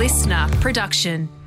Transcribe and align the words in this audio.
listener 0.00 0.48
production. 0.62 1.39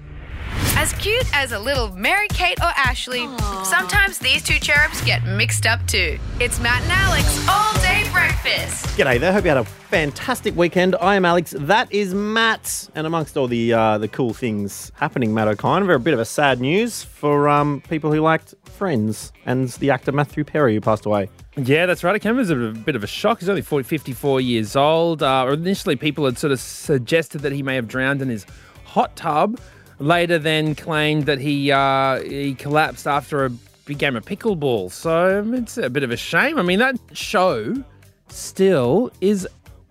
As 0.84 0.92
cute 0.96 1.26
as 1.34 1.54
a 1.54 1.60
little 1.60 1.96
Mary 1.96 2.28
Kate 2.28 2.60
or 2.60 2.70
Ashley, 2.76 3.26
sometimes 3.64 4.18
these 4.18 4.44
two 4.44 4.60
cherubs 4.60 5.00
get 5.06 5.24
mixed 5.24 5.66
up 5.66 5.80
too. 5.88 6.20
It's 6.42 6.60
Matt 6.60 6.82
and 6.82 6.92
Alex 6.92 7.48
all 7.48 7.74
day 7.76 8.04
breakfast. 8.12 8.86
G'day 8.98 9.18
there. 9.18 9.32
Hope 9.32 9.46
you 9.46 9.48
had 9.52 9.60
a 9.60 9.64
fantastic 9.64 10.58
weekend. 10.58 10.98
I 11.00 11.16
am 11.16 11.24
Alex. 11.24 11.56
That 11.58 11.90
is 11.90 12.14
Matt. 12.14 12.90
And 12.96 13.08
amongst 13.08 13.38
all 13.38 13.48
the 13.48 13.72
uh, 13.72 13.98
the 13.98 14.10
cool 14.10 14.34
things 14.34 14.92
happening, 14.96 15.34
Matt 15.34 15.48
O'Kine, 15.48 15.90
a 15.90 16.00
bit 16.00 16.14
of 16.14 16.20
a 16.20 16.26
sad 16.26 16.60
news 16.60 17.02
for 17.02 17.48
um, 17.48 17.82
people 17.88 18.12
who 18.12 18.20
liked 18.20 18.54
Friends 18.66 19.32
and 19.46 19.70
the 19.70 19.90
actor 19.90 20.12
Matthew 20.12 20.44
Perry 20.44 20.74
who 20.74 20.82
passed 20.82 21.06
away. 21.06 21.30
Yeah, 21.56 21.86
that's 21.86 22.04
right. 22.04 22.14
It 22.14 22.20
came 22.20 22.38
as 22.40 22.50
a 22.50 22.56
bit 22.56 22.98
of 22.98 23.06
a 23.06 23.08
shock. 23.08 23.40
He's 23.40 23.48
only 23.48 23.62
40, 23.62 23.88
54 23.88 24.42
years 24.42 24.76
old. 24.76 25.24
Uh, 25.24 25.50
initially, 25.50 25.96
people 25.96 26.26
had 26.26 26.38
sort 26.38 26.52
of 26.52 26.60
suggested 26.60 27.40
that 27.40 27.54
he 27.54 27.64
may 27.64 27.76
have 27.76 27.88
drowned 27.88 28.22
in 28.22 28.28
his 28.28 28.46
hot 28.84 29.16
tub. 29.16 29.58
Later, 30.00 30.40
then 30.40 30.76
claimed 30.76 31.26
that 31.26 31.40
he 31.40 31.72
uh, 31.72 32.22
he 32.22 32.56
collapsed 32.56 33.08
after 33.08 33.46
a 33.46 33.50
big 33.86 33.98
game 33.98 34.16
of 34.16 34.26
pickleball. 34.26 34.92
So 34.92 35.44
it's 35.54 35.78
a 35.78 35.90
bit 35.90 36.04
of 36.04 36.12
a 36.12 36.18
shame. 36.18 36.58
I 36.58 36.62
mean, 36.62 36.80
that 36.80 36.98
show 37.14 37.84
still 38.30 39.12
is 39.22 39.48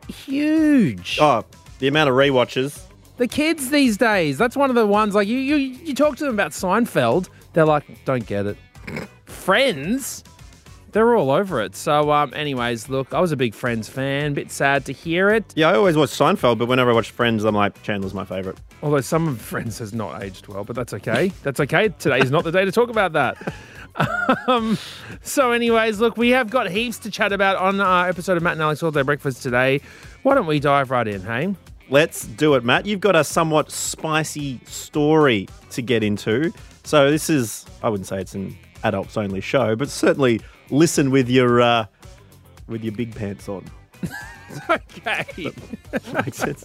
huge. 0.09 1.19
Oh, 1.21 1.45
the 1.79 1.89
amount 1.89 2.11
of 2.11 2.17
rewatches. 2.17 2.81
The 3.19 3.29
kids 3.29 3.71
these 3.71 3.97
days, 3.97 4.39
that's 4.39 4.57
one 4.57 4.71
of 4.71 4.77
the 4.77 4.87
ones 4.87 5.15
like 5.15 5.29
you 5.29 5.39
you 5.39 5.57
you 5.57 5.95
talk 5.95 6.17
to 6.17 6.25
them 6.25 6.35
about 6.35 6.53
Seinfeld, 6.53 7.29
they're 7.53 7.65
like, 7.65 8.05
don't 8.05 8.27
get 8.27 8.47
it. 8.47 8.57
Friends, 9.27 10.25
they're 10.93 11.15
all 11.17 11.31
over 11.31 11.61
it. 11.61 11.77
So, 11.77 12.11
um, 12.11 12.33
anyways, 12.35 12.89
look, 12.89 13.15
I 13.15 13.21
was 13.21 13.33
a 13.33 13.37
big 13.37 13.55
Friends 13.55 13.89
fan. 13.89 14.35
Bit 14.35 14.51
sad 14.51 14.85
to 14.87 14.93
hear 14.93 15.31
it. 15.31 15.45
Yeah, 15.55 15.71
I 15.71 15.75
always 15.75 15.97
watch 15.97 16.11
Seinfeld, 16.11 16.59
but 16.59 16.69
whenever 16.69 16.91
I 16.91 16.95
watch 16.95 17.11
Friends, 17.11 17.45
I'm 17.45 17.55
like, 17.55 17.83
Chandler's 17.83 18.15
my 18.15 18.25
favourite. 18.25 18.59
Although 18.83 19.01
some 19.01 19.29
of 19.29 19.41
Friends 19.41 19.79
has 19.79 19.93
not 19.93 20.23
aged 20.23 20.49
well, 20.49 20.65
but 20.65 20.75
that's 20.75 20.93
okay. 20.95 21.33
That's 21.43 21.61
okay. 21.61 21.91
Today 22.01 22.19
is 22.19 22.31
not 22.31 22.43
the 22.45 22.51
day 22.51 22.65
to 22.65 22.73
talk 22.73 22.91
about 22.91 23.13
that. 23.13 23.55
Um, 24.49 24.79
so, 25.21 25.53
anyways, 25.53 26.01
look, 26.01 26.17
we 26.17 26.31
have 26.31 26.49
got 26.49 26.71
heaps 26.71 26.99
to 27.01 27.11
chat 27.11 27.31
about 27.31 27.57
on 27.57 27.79
our 27.79 28.09
episode 28.09 28.39
of 28.39 28.43
Matt 28.43 28.55
and 28.55 28.63
Alex 28.63 28.83
All 28.83 28.91
Day 28.91 29.03
Breakfast 29.03 29.43
today. 29.43 29.83
Why 30.23 30.35
don't 30.35 30.47
we 30.47 30.61
dive 30.61 30.91
right 30.91 31.07
in, 31.07 31.21
hey? 31.21 31.55
Let's 31.91 32.25
do 32.25 32.55
it, 32.55 32.65
Matt. 32.65 32.87
You've 32.87 33.01
got 33.01 33.17
a 33.17 33.23
somewhat 33.23 33.71
spicy 33.71 34.61
story 34.65 35.47
to 35.73 35.83
get 35.83 36.03
into. 36.03 36.55
So 36.85 37.11
this 37.11 37.29
is, 37.29 37.67
I 37.83 37.91
wouldn't 37.91 38.07
say 38.07 38.19
it's 38.23 38.35
an 38.35 38.57
adults 38.83 39.19
only 39.19 39.43
show, 39.43 39.77
but 39.77 39.91
certainly 39.91 40.41
listen 40.71 41.11
with 41.11 41.29
your 41.29 41.61
uh, 41.61 41.85
with 42.69 42.83
your 42.83 42.95
big 42.95 43.15
pants 43.15 43.47
on. 43.47 43.65
Okay. 44.69 45.51
Makes 46.13 46.37
sense. 46.37 46.65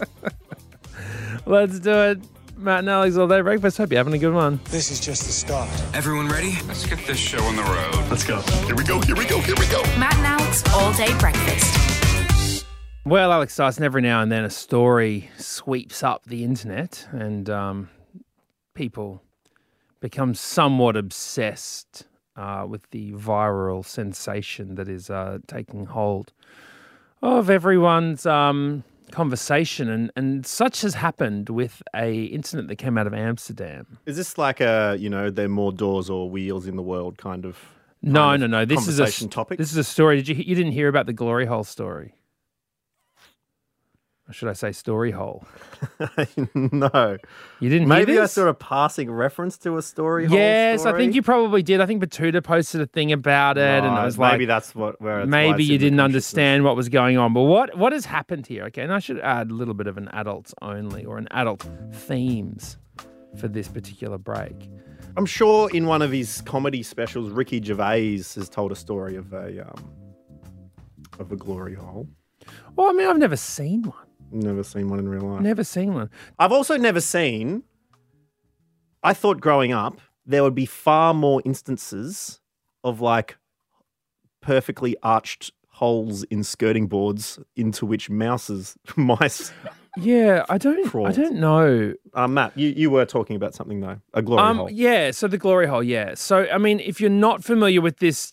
Let's 1.46 1.80
do 1.80 1.92
it. 1.92 2.18
Matt 2.56 2.80
and 2.80 2.90
Alex 2.90 3.16
All 3.16 3.28
Day 3.28 3.40
Breakfast. 3.40 3.78
Hope 3.78 3.92
you're 3.92 3.98
having 3.98 4.14
a 4.14 4.18
good 4.18 4.34
one. 4.34 4.60
This 4.70 4.90
is 4.90 4.98
just 4.98 5.24
the 5.24 5.32
start. 5.32 5.70
Everyone 5.94 6.28
ready? 6.28 6.56
Let's 6.66 6.84
get 6.84 6.98
this 7.06 7.18
show 7.18 7.42
on 7.44 7.54
the 7.54 7.62
road. 7.62 8.10
Let's 8.10 8.24
go. 8.24 8.40
Here 8.66 8.74
we 8.74 8.84
go. 8.84 9.00
Here 9.00 9.14
we 9.14 9.24
go. 9.26 9.38
Here 9.40 9.54
we 9.56 9.66
go. 9.68 9.82
Matt 9.98 10.16
and 10.16 10.26
Alex 10.26 10.64
all 10.74 10.92
day 10.94 11.16
breakfast. 11.18 12.66
Well, 13.04 13.32
Alex 13.32 13.56
Dyson, 13.56 13.84
every 13.84 14.02
now 14.02 14.22
and 14.22 14.30
then 14.30 14.44
a 14.44 14.50
story 14.50 15.30
sweeps 15.38 16.02
up 16.02 16.24
the 16.26 16.44
internet 16.44 17.06
and 17.12 17.48
um, 17.48 17.90
people 18.74 19.22
become 20.00 20.34
somewhat 20.34 20.96
obsessed 20.96 22.06
uh, 22.36 22.66
with 22.68 22.90
the 22.90 23.12
viral 23.12 23.84
sensation 23.84 24.74
that 24.74 24.88
is 24.88 25.10
uh, 25.10 25.38
taking 25.46 25.86
hold 25.86 26.32
of 27.22 27.48
everyone's 27.50 28.26
um, 28.26 28.84
conversation. 29.12 29.88
And, 29.88 30.10
and 30.16 30.46
such 30.46 30.82
has 30.82 30.94
happened 30.94 31.48
with 31.48 31.82
a 31.94 32.24
incident 32.24 32.68
that 32.68 32.76
came 32.76 32.98
out 32.98 33.06
of 33.06 33.14
Amsterdam. 33.14 33.98
Is 34.06 34.16
this 34.16 34.38
like 34.38 34.60
a 34.60 34.96
you 34.98 35.10
know 35.10 35.30
there 35.30 35.46
are 35.46 35.50
more 35.50 35.72
doors 35.72 36.10
or 36.10 36.30
wheels 36.30 36.66
in 36.66 36.76
the 36.76 36.82
world 36.82 37.18
kind 37.18 37.44
of? 37.44 37.58
No, 38.02 38.20
kind 38.20 38.40
no, 38.42 38.46
no. 38.46 38.64
This 38.64 38.86
is 38.86 39.00
a 39.00 39.28
topic. 39.28 39.58
This 39.58 39.72
is 39.72 39.76
a 39.78 39.84
story. 39.84 40.16
Did 40.16 40.28
you 40.28 40.34
you 40.36 40.54
didn't 40.54 40.72
hear 40.72 40.88
about 40.88 41.06
the 41.06 41.12
glory 41.12 41.46
hole 41.46 41.64
story? 41.64 42.14
Or 44.28 44.32
should 44.34 44.48
I 44.50 44.52
say 44.52 44.72
story 44.72 45.10
hole? 45.10 45.46
no. 46.54 47.16
You 47.60 47.70
didn't 47.70 47.88
Maybe 47.88 48.14
a 48.18 48.22
this? 48.22 48.32
sort 48.34 48.48
of 48.48 48.58
passing 48.58 49.10
reference 49.10 49.56
to 49.58 49.78
a 49.78 49.82
story. 49.82 50.26
hole 50.26 50.36
Yes, 50.36 50.84
I 50.84 50.94
think 50.94 51.14
you 51.14 51.22
probably 51.22 51.62
did. 51.62 51.80
I 51.80 51.86
think 51.86 52.02
Batuta 52.04 52.44
posted 52.44 52.82
a 52.82 52.86
thing 52.86 53.10
about 53.10 53.56
it, 53.56 53.84
and 53.84 53.86
I 53.86 54.04
was 54.04 54.18
like, 54.18 54.32
maybe 54.32 54.44
that's 54.44 54.74
what 54.74 55.00
where 55.00 55.20
it's 55.20 55.30
maybe 55.30 55.64
you 55.64 55.78
didn't 55.78 56.00
understand 56.00 56.64
what 56.64 56.76
was 56.76 56.90
going 56.90 57.16
on. 57.16 57.32
But 57.32 57.42
what 57.42 57.78
what 57.78 57.94
has 57.94 58.04
happened 58.04 58.46
here? 58.46 58.64
Okay, 58.64 58.82
and 58.82 58.92
I 58.92 58.98
should 58.98 59.18
add 59.20 59.50
a 59.50 59.54
little 59.54 59.72
bit 59.74 59.86
of 59.86 59.96
an 59.96 60.08
adults 60.12 60.54
only 60.60 61.06
or 61.06 61.16
an 61.16 61.28
adult 61.30 61.66
themes 61.92 62.76
for 63.38 63.48
this 63.48 63.66
particular 63.68 64.18
break. 64.18 64.68
I'm 65.16 65.26
sure 65.26 65.70
in 65.70 65.86
one 65.86 66.02
of 66.02 66.12
his 66.12 66.42
comedy 66.42 66.82
specials, 66.82 67.30
Ricky 67.30 67.62
Gervais 67.62 68.16
has 68.16 68.50
told 68.50 68.72
a 68.72 68.76
story 68.76 69.16
of 69.16 69.32
a 69.32 69.66
um, 69.66 69.90
of 71.18 71.32
a 71.32 71.36
glory 71.36 71.74
hole. 71.74 72.06
Well, 72.76 72.90
I 72.90 72.92
mean, 72.92 73.08
I've 73.08 73.18
never 73.18 73.36
seen 73.36 73.84
one. 73.84 74.07
Never 74.30 74.62
seen 74.62 74.88
one 74.88 74.98
in 74.98 75.08
real 75.08 75.22
life. 75.22 75.40
Never 75.40 75.64
seen 75.64 75.94
one. 75.94 76.10
I've 76.38 76.52
also 76.52 76.76
never 76.76 77.00
seen. 77.00 77.62
I 79.02 79.14
thought 79.14 79.40
growing 79.40 79.72
up 79.72 80.00
there 80.26 80.42
would 80.42 80.54
be 80.54 80.66
far 80.66 81.14
more 81.14 81.40
instances 81.44 82.40
of 82.84 83.00
like 83.00 83.36
perfectly 84.42 84.96
arched 85.02 85.52
holes 85.70 86.24
in 86.24 86.42
skirting 86.44 86.86
boards 86.86 87.38
into 87.56 87.86
which 87.86 88.10
mouses, 88.10 88.76
mice. 88.96 89.52
Yeah, 89.96 90.44
I 90.48 90.58
don't. 90.58 90.94
I 90.94 91.12
don't 91.12 91.36
know. 91.36 91.94
Uh, 92.14 92.28
Matt, 92.28 92.56
you, 92.58 92.68
you 92.68 92.90
were 92.90 93.04
talking 93.06 93.36
about 93.36 93.54
something 93.54 93.80
though. 93.80 93.98
A 94.14 94.20
glory 94.22 94.42
Um, 94.42 94.56
hole. 94.58 94.70
yeah. 94.70 95.10
So 95.12 95.26
the 95.28 95.38
glory 95.38 95.66
hole. 95.66 95.82
Yeah. 95.82 96.14
So 96.14 96.46
I 96.52 96.58
mean, 96.58 96.78
if 96.80 97.00
you're 97.00 97.10
not 97.10 97.42
familiar 97.42 97.80
with 97.80 97.98
this, 97.98 98.32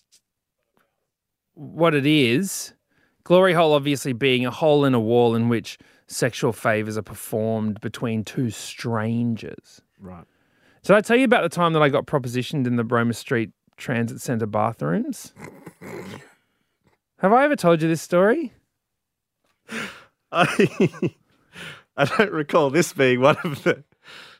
what 1.53 1.95
it 1.95 2.05
is, 2.05 2.73
glory 3.25 3.53
hole 3.53 3.73
obviously 3.73 4.13
being 4.13 4.45
a 4.45 4.51
hole 4.51 4.85
in 4.85 4.93
a 4.93 4.99
wall 4.99 5.35
in 5.35 5.49
which 5.49 5.77
sexual 6.07 6.53
favors 6.53 6.97
are 6.97 7.01
performed 7.01 7.81
between 7.81 8.23
two 8.23 8.49
strangers. 8.49 9.81
Right. 9.99 10.23
So 10.81 10.95
I 10.95 11.01
tell 11.01 11.17
you 11.17 11.25
about 11.25 11.41
the 11.41 11.49
time 11.49 11.73
that 11.73 11.81
I 11.81 11.89
got 11.89 12.05
propositioned 12.05 12.67
in 12.67 12.77
the 12.77 12.83
Roma 12.83 13.13
Street 13.13 13.49
Transit 13.75 14.21
Centre 14.21 14.45
bathrooms. 14.45 15.33
Have 17.19 17.33
I 17.33 17.43
ever 17.43 17.55
told 17.55 17.81
you 17.81 17.87
this 17.87 18.01
story? 18.01 18.53
I, 20.31 21.15
I 21.97 22.05
don't 22.05 22.31
recall 22.31 22.69
this 22.69 22.93
being 22.93 23.19
one 23.21 23.37
of 23.43 23.63
the 23.63 23.83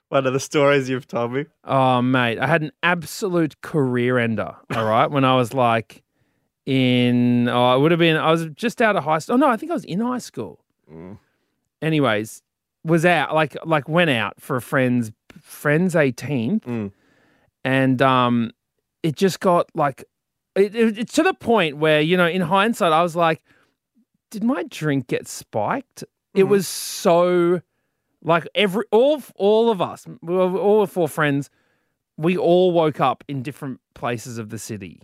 one 0.10 0.28
of 0.28 0.34
the 0.34 0.40
stories 0.40 0.88
you've 0.88 1.08
told 1.08 1.34
me. 1.34 1.46
Oh, 1.64 2.00
mate, 2.04 2.38
I 2.38 2.46
had 2.46 2.62
an 2.62 2.72
absolute 2.84 3.60
career 3.62 4.20
ender. 4.20 4.56
All 4.76 4.86
right, 4.86 5.10
when 5.10 5.26
I 5.26 5.36
was 5.36 5.54
like 5.54 6.04
in, 6.66 7.48
oh, 7.48 7.66
I 7.68 7.76
would 7.76 7.92
have 7.92 8.00
been. 8.00 8.18
I 8.18 8.32
was 8.32 8.48
just 8.56 8.82
out 8.82 8.96
of 8.96 9.04
high 9.04 9.20
school. 9.20 9.36
Oh 9.36 9.38
no, 9.38 9.48
I 9.50 9.58
think 9.58 9.72
I 9.72 9.76
was 9.76 9.86
in 9.86 10.00
high 10.00 10.18
school. 10.20 10.60
Anyways, 11.82 12.42
was 12.84 13.06
out 13.06 13.34
like 13.36 13.56
like 13.66 13.88
went 13.88 14.10
out 14.10 14.40
for 14.42 14.56
a 14.56 14.62
friend's 14.62 15.12
friend's 15.42 15.96
eighteenth, 15.96 16.66
Mm. 16.66 16.92
and 17.64 18.02
um, 18.02 18.52
it 19.04 19.16
just 19.16 19.40
got 19.40 19.70
like 19.76 20.04
it, 20.56 20.76
it, 20.76 20.98
it's 21.00 21.14
to 21.14 21.24
the 21.24 21.34
point 21.34 21.78
where 21.78 22.02
you 22.02 22.18
know, 22.18 22.28
in 22.28 22.42
hindsight, 22.42 22.92
I 22.94 23.04
was 23.04 23.16
like, 23.16 23.42
did 24.32 24.44
my 24.44 24.64
drink 24.64 25.08
get 25.08 25.28
spiked? 25.28 26.04
It 26.34 26.44
was 26.46 26.68
so 26.68 27.62
like 28.24 28.48
every 28.56 28.86
all 28.92 29.22
all 29.36 29.70
of 29.70 29.82
us, 29.82 30.06
all 30.28 30.86
four 30.88 31.08
friends, 31.08 31.50
we 32.18 32.36
all 32.38 32.72
woke 32.72 33.00
up 33.00 33.24
in 33.28 33.42
different 33.44 33.80
places 33.94 34.38
of 34.38 34.50
the 34.50 34.58
city. 34.60 35.02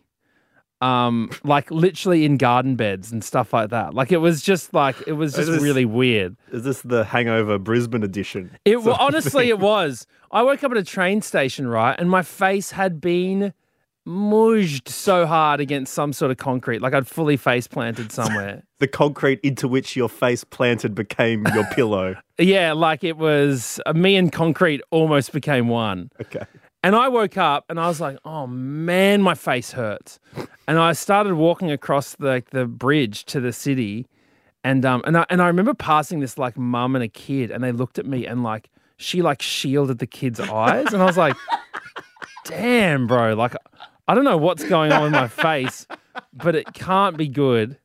Um, 0.81 1.29
like 1.43 1.69
literally 1.69 2.25
in 2.25 2.37
garden 2.37 2.75
beds 2.75 3.11
and 3.11 3.23
stuff 3.23 3.53
like 3.53 3.69
that. 3.69 3.93
Like 3.93 4.11
it 4.11 4.17
was 4.17 4.41
just 4.41 4.73
like 4.73 4.95
it 5.05 5.13
was 5.13 5.33
just 5.33 5.49
this- 5.51 5.61
really 5.61 5.85
weird. 5.85 6.35
Is 6.51 6.63
this 6.63 6.81
the 6.81 7.03
Hangover 7.03 7.59
Brisbane 7.59 8.01
edition? 8.03 8.57
It 8.65 8.77
of 8.77 8.87
honestly 8.87 9.49
it 9.49 9.59
was. 9.59 10.07
I 10.31 10.41
woke 10.43 10.63
up 10.63 10.71
at 10.71 10.77
a 10.77 10.83
train 10.83 11.21
station, 11.21 11.67
right, 11.67 11.97
and 11.99 12.09
my 12.09 12.23
face 12.23 12.71
had 12.71 12.99
been 12.99 13.53
mushed 14.05 14.89
so 14.89 15.27
hard 15.27 15.59
against 15.59 15.93
some 15.93 16.11
sort 16.13 16.31
of 16.31 16.37
concrete, 16.37 16.81
like 16.81 16.93
I'd 16.93 17.07
fully 17.07 17.37
face 17.37 17.67
planted 17.67 18.11
somewhere. 18.19 18.63
the 18.79 18.87
concrete 18.87 19.39
into 19.43 19.67
which 19.67 19.95
your 19.95 20.09
face 20.09 20.43
planted 20.43 20.95
became 20.95 21.45
your 21.53 21.65
pillow. 21.73 22.15
yeah, 22.39 22.73
like 22.73 23.03
it 23.03 23.17
was 23.17 23.79
uh, 23.85 23.93
me 23.93 24.15
and 24.15 24.31
concrete 24.31 24.81
almost 24.89 25.31
became 25.31 25.67
one. 25.67 26.09
Okay. 26.19 26.45
And 26.83 26.95
I 26.95 27.09
woke 27.09 27.37
up 27.37 27.65
and 27.69 27.79
I 27.79 27.87
was 27.87 28.01
like, 28.01 28.17
"Oh 28.25 28.47
man, 28.47 29.21
my 29.21 29.35
face 29.35 29.71
hurts." 29.71 30.19
And 30.67 30.79
I 30.79 30.93
started 30.93 31.35
walking 31.35 31.71
across 31.71 32.15
the 32.15 32.43
the 32.51 32.65
bridge 32.65 33.25
to 33.25 33.39
the 33.39 33.53
city, 33.53 34.07
and 34.63 34.83
um 34.85 35.03
and 35.05 35.17
I, 35.17 35.25
and 35.29 35.41
I 35.41 35.47
remember 35.47 35.73
passing 35.73 36.21
this 36.21 36.37
like 36.37 36.57
mum 36.57 36.95
and 36.95 37.03
a 37.03 37.07
kid, 37.07 37.51
and 37.51 37.63
they 37.63 37.71
looked 37.71 37.99
at 37.99 38.05
me 38.05 38.25
and 38.25 38.43
like 38.43 38.69
she 38.97 39.21
like 39.21 39.41
shielded 39.41 39.99
the 39.99 40.07
kid's 40.07 40.39
eyes, 40.39 40.91
and 40.93 41.01
I 41.01 41.05
was 41.05 41.17
like, 41.17 41.35
"Damn, 42.45 43.05
bro! 43.05 43.35
Like 43.35 43.55
I 44.07 44.15
don't 44.15 44.25
know 44.25 44.37
what's 44.37 44.63
going 44.63 44.91
on 44.91 45.03
with 45.03 45.11
my 45.11 45.27
face, 45.27 45.85
but 46.33 46.55
it 46.55 46.73
can't 46.73 47.15
be 47.15 47.27
good." 47.27 47.77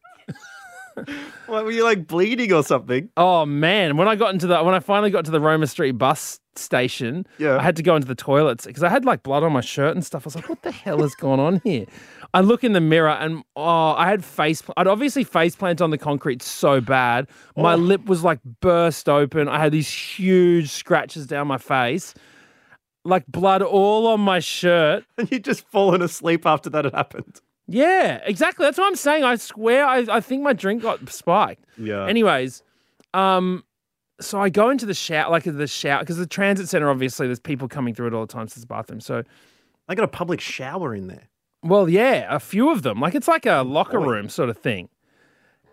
What, 1.47 1.65
were 1.65 1.71
you 1.71 1.85
like 1.85 2.07
bleeding 2.09 2.53
or 2.53 2.65
something? 2.65 3.09
Oh 3.17 3.47
man, 3.47 3.97
when 3.97 4.09
I 4.09 4.17
got 4.17 4.35
into 4.35 4.47
the 4.49 4.63
when 4.65 4.75
I 4.75 4.81
finally 4.81 5.11
got 5.11 5.25
to 5.27 5.31
the 5.31 5.41
Roma 5.41 5.67
Street 5.69 5.93
bus 5.93 6.41
station, 6.57 7.25
Yeah. 7.39 7.57
I 7.59 7.63
had 7.63 7.77
to 7.77 7.83
go 7.85 7.95
into 7.95 8.09
the 8.09 8.15
toilets 8.17 8.67
because 8.67 8.83
I 8.83 8.89
had 8.89 9.05
like 9.05 9.23
blood 9.23 9.43
on 9.45 9.53
my 9.53 9.61
shirt 9.61 9.95
and 9.95 10.05
stuff. 10.05 10.25
I 10.25 10.27
was 10.27 10.35
like, 10.37 10.49
"What 10.49 10.63
the 10.63 10.73
hell 10.73 11.05
is 11.05 11.15
going 11.15 11.39
on 11.39 11.61
here?" 11.63 11.87
I 12.35 12.41
look 12.41 12.65
in 12.65 12.73
the 12.73 12.81
mirror 12.81 13.11
and 13.11 13.45
oh, 13.55 13.93
I 13.93 14.09
had 14.09 14.25
face. 14.25 14.63
I'd 14.77 14.87
obviously 14.89 15.23
face 15.23 15.55
planted 15.55 15.85
on 15.85 15.91
the 15.91 15.99
concrete 15.99 16.43
so 16.43 16.81
bad. 16.81 17.29
My 17.57 17.75
Oh. 17.75 17.77
lip 17.77 18.07
was 18.07 18.25
like 18.25 18.41
burst 18.61 19.09
open. 19.09 19.49
I 19.49 19.59
had 19.61 19.71
these 19.73 19.89
huge 19.89 20.71
scratches 20.71 21.27
down 21.27 21.47
my 21.47 21.59
face, 21.59 22.13
like 23.05 23.25
blood 23.29 23.63
all 23.63 24.09
on 24.09 24.21
my 24.21 24.41
shirt. 24.41 25.05
And 25.19 25.31
you'd 25.31 25.45
just 25.45 25.67
fallen 25.69 26.03
asleep 26.03 26.45
after 26.47 26.69
that 26.71 26.85
had 26.87 26.95
happened. 26.95 27.41
Yeah, 27.69 28.21
exactly. 28.25 28.65
That's 28.65 28.79
what 28.79 28.87
I'm 28.87 28.97
saying. 28.97 29.25
I 29.25 29.37
swear, 29.37 29.85
I, 29.87 30.05
I 30.09 30.21
think 30.21 30.43
my 30.43 30.53
drink 30.53 30.83
got 30.83 31.09
spiked. 31.11 31.65
Yeah. 31.77 32.07
Anyways, 32.07 32.63
um, 33.15 33.65
so 34.21 34.41
I 34.41 34.49
go 34.51 34.71
into 34.71 34.87
the 34.87 34.95
shower, 34.95 35.31
like 35.31 35.45
the 35.45 35.67
shower, 35.67 36.01
because 36.01 36.17
the 36.17 36.27
transit 36.27 36.69
center, 36.69 36.89
obviously, 36.91 37.27
there's 37.27 37.41
people 37.41 37.67
coming 37.69 37.95
through 37.95 38.09
it 38.09 38.15
all 38.15 38.25
the 38.27 38.33
time 38.33 38.47
to 38.47 38.61
the 38.61 38.67
bathroom. 38.67 39.01
So, 39.01 39.23
They 39.89 39.95
got 39.95 40.05
a 40.05 40.09
public 40.09 40.41
shower 40.41 40.95
in 40.95 41.09
there. 41.09 41.29
well, 41.63 41.89
yeah, 41.89 42.27
a 42.35 42.39
few 42.39 42.71
of 42.71 42.83
them. 42.83 43.01
Like 43.01 43.15
it's 43.15 43.29
like 43.29 43.47
a 43.47 43.63
locker 43.63 43.99
boy. 43.99 44.07
room 44.07 44.29
sort 44.29 44.49
of 44.49 44.57
thing. 44.59 44.89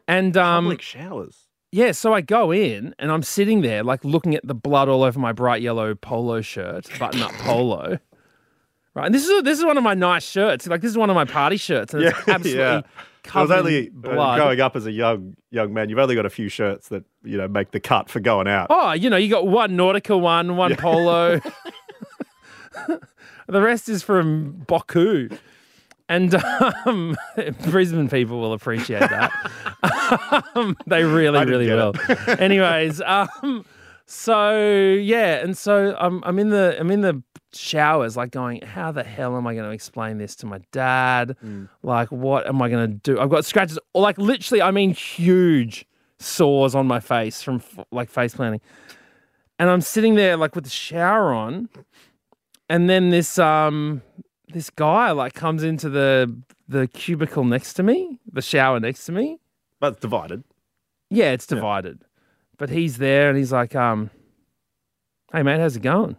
And 0.07 0.35
um, 0.35 0.65
Public 0.65 0.81
showers. 0.81 1.47
yeah, 1.71 1.91
so 1.93 2.13
I 2.13 2.21
go 2.21 2.51
in 2.51 2.93
and 2.99 3.11
I'm 3.11 3.23
sitting 3.23 3.61
there, 3.61 3.83
like 3.83 4.03
looking 4.03 4.35
at 4.35 4.45
the 4.45 4.55
blood 4.55 4.89
all 4.89 5.03
over 5.03 5.19
my 5.19 5.31
bright 5.31 5.61
yellow 5.61 5.95
polo 5.95 6.41
shirt, 6.41 6.89
button 6.99 7.21
up 7.21 7.31
polo. 7.33 7.99
Right, 8.95 9.07
and 9.07 9.15
this 9.15 9.27
is 9.27 9.43
this 9.43 9.57
is 9.57 9.65
one 9.65 9.77
of 9.77 9.83
my 9.83 9.95
nice 9.95 10.23
shirts. 10.23 10.67
Like 10.67 10.81
this 10.81 10.91
is 10.91 10.97
one 10.97 11.09
of 11.09 11.15
my 11.15 11.25
party 11.25 11.57
shirts, 11.57 11.93
and 11.93 12.03
it's 12.03 12.17
absolutely 12.27 12.59
yeah. 12.59 12.81
It 13.25 13.33
was 13.35 13.51
only 13.51 13.87
uh, 13.87 13.91
blood. 13.93 14.37
growing 14.37 14.59
up 14.59 14.75
as 14.75 14.85
a 14.85 14.91
young 14.91 15.35
young 15.49 15.73
man. 15.73 15.89
You've 15.89 15.97
only 15.97 16.13
got 16.13 16.25
a 16.25 16.29
few 16.29 16.49
shirts 16.49 16.89
that 16.89 17.03
you 17.23 17.37
know 17.37 17.47
make 17.47 17.71
the 17.71 17.79
cut 17.79 18.09
for 18.09 18.19
going 18.19 18.47
out. 18.47 18.67
Oh, 18.69 18.91
you 18.91 19.09
know, 19.09 19.17
you 19.17 19.29
got 19.29 19.47
one 19.47 19.71
Nautica 19.71 20.19
one, 20.19 20.57
one 20.57 20.75
polo. 20.75 21.39
the 23.47 23.61
rest 23.61 23.89
is 23.89 24.03
from 24.03 24.63
Baku. 24.67 25.29
And 26.09 26.35
um, 26.85 27.15
Brisbane 27.69 28.09
people 28.09 28.39
will 28.39 28.53
appreciate 28.53 28.99
that. 28.99 29.31
um, 30.53 30.77
they 30.85 31.03
really, 31.03 31.45
really 31.45 31.67
will. 31.67 31.93
Anyways, 32.27 33.01
um, 33.01 33.65
so 34.05 34.59
yeah, 35.01 35.35
and 35.37 35.57
so 35.57 35.95
I'm 35.97 36.21
I'm 36.25 36.37
in 36.39 36.49
the 36.49 36.75
I'm 36.77 36.91
in 36.91 37.01
the 37.01 37.23
showers, 37.55 38.17
like 38.17 38.31
going, 38.31 38.61
how 38.61 38.91
the 38.91 39.03
hell 39.03 39.37
am 39.37 39.47
I 39.47 39.53
going 39.53 39.65
to 39.65 39.71
explain 39.71 40.17
this 40.17 40.35
to 40.37 40.45
my 40.45 40.59
dad? 40.71 41.35
Like, 41.81 42.11
what 42.11 42.47
am 42.47 42.61
I 42.61 42.69
going 42.69 42.91
to 42.91 42.95
do? 42.97 43.19
I've 43.19 43.29
got 43.29 43.45
scratches, 43.45 43.79
like 43.93 44.17
literally, 44.17 44.61
I 44.61 44.71
mean, 44.71 44.93
huge 44.93 45.85
sores 46.19 46.73
on 46.73 46.87
my 46.87 46.99
face 46.99 47.41
from 47.41 47.61
like 47.91 48.09
face 48.09 48.33
planting, 48.35 48.61
and 49.59 49.69
I'm 49.69 49.81
sitting 49.81 50.15
there 50.15 50.37
like 50.37 50.55
with 50.55 50.63
the 50.63 50.69
shower 50.69 51.33
on, 51.33 51.69
and 52.69 52.89
then 52.89 53.09
this 53.09 53.37
um 53.37 54.01
this 54.53 54.69
guy 54.69 55.11
like 55.11 55.33
comes 55.33 55.63
into 55.63 55.89
the 55.89 56.33
the 56.67 56.87
cubicle 56.87 57.43
next 57.43 57.73
to 57.73 57.83
me, 57.83 58.19
the 58.31 58.41
shower 58.41 58.79
next 58.79 59.05
to 59.05 59.11
me. 59.11 59.39
But 59.79 59.93
it's 59.93 60.01
divided. 60.01 60.43
Yeah, 61.09 61.31
it's 61.31 61.45
divided. 61.45 62.03
But 62.57 62.69
he's 62.69 62.97
there 62.97 63.29
and 63.29 63.37
he's 63.37 63.51
like, 63.51 63.75
um, 63.75 64.09
hey 65.33 65.43
mate, 65.43 65.59
how's 65.59 65.75
it 65.75 65.81
going? 65.81 66.15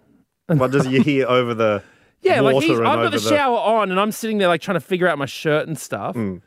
What 0.46 0.70
does 0.70 0.87
you 0.87 1.00
hear 1.11 1.26
over 1.26 1.55
the 1.55 1.82
Yeah, 2.23 2.41
like 2.41 2.55
water 2.55 2.67
he's, 2.67 2.79
and 2.79 2.87
I've 2.88 2.96
got 2.96 3.06
over 3.06 3.11
the 3.11 3.29
shower 3.37 3.56
on 3.58 3.91
and 3.91 4.00
I'm 4.00 4.12
sitting 4.12 4.38
there 4.38 4.49
like 4.49 4.61
trying 4.61 4.76
to 4.76 4.81
figure 4.81 5.08
out 5.08 5.19
my 5.19 5.26
shirt 5.26 5.67
and 5.69 5.79
stuff. 5.79 6.17
Mm. 6.17 6.43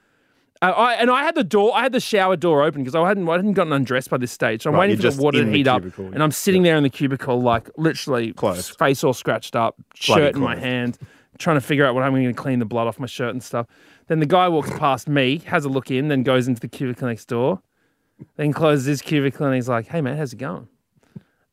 Uh, 0.60 0.66
I, 0.66 0.94
and 0.94 1.12
I 1.12 1.22
had 1.24 1.36
the 1.36 1.44
door, 1.44 1.72
I 1.76 1.84
had 1.84 1.92
the 1.92 2.00
shower 2.00 2.36
door 2.36 2.64
open 2.64 2.82
because 2.82 2.96
I 2.96 3.08
hadn't, 3.08 3.30
I 3.30 3.34
hadn't 3.34 3.54
gotten 3.54 3.72
undressed 3.74 4.10
by 4.10 4.18
this 4.18 4.32
stage. 4.32 4.64
So 4.64 4.72
I'm 4.72 4.76
Right, 4.76 4.90
waiting 4.90 4.98
for 4.98 5.12
the 5.12 5.22
water 5.22 5.40
to 5.40 5.46
the 5.46 5.52
heat 5.52 5.68
up, 5.68 5.84
cubicle, 5.84 6.08
and 6.14 6.24
I'm 6.24 6.32
sitting 6.32 6.64
there 6.64 6.76
in 6.78 6.82
the 6.84 6.90
cubicle, 6.90 7.40
like 7.42 7.70
literally 7.78 8.34
Clothes. 8.34 8.70
face 8.70 9.04
all 9.04 9.14
scratched 9.14 9.56
up, 9.56 9.76
Bloody 10.08 10.22
shirt 10.22 10.36
in 10.36 10.42
my 10.42 10.56
hand, 10.56 10.98
trying 11.38 11.58
to 11.58 11.62
figure 11.62 11.86
out 11.86 11.94
what 11.94 12.04
I'm 12.04 12.12
going 12.12 12.26
to 12.26 12.34
clean 12.34 12.58
the 12.58 12.66
blood 12.66 12.88
off 12.88 12.98
my 13.00 13.06
shirt 13.06 13.30
and 13.30 13.44
stuff. 13.44 13.68
Then 14.08 14.20
the 14.20 14.26
guy 14.26 14.48
walks 14.50 14.72
past 14.80 15.08
me, 15.08 15.40
has 15.46 15.64
a 15.64 15.70
look 15.70 15.92
in, 15.92 16.08
then 16.08 16.24
goes 16.24 16.48
into 16.48 16.60
the 16.62 16.68
cubicle 16.68 17.08
next 17.08 17.26
door, 17.26 17.62
then 18.36 18.52
closes 18.52 18.86
his 18.88 19.02
cubicle 19.04 19.46
and 19.46 19.54
he's 19.54 19.70
like, 19.70 19.86
"Hey 19.86 20.02
man, 20.02 20.18
how's 20.18 20.34
it 20.34 20.38
going?" 20.38 20.68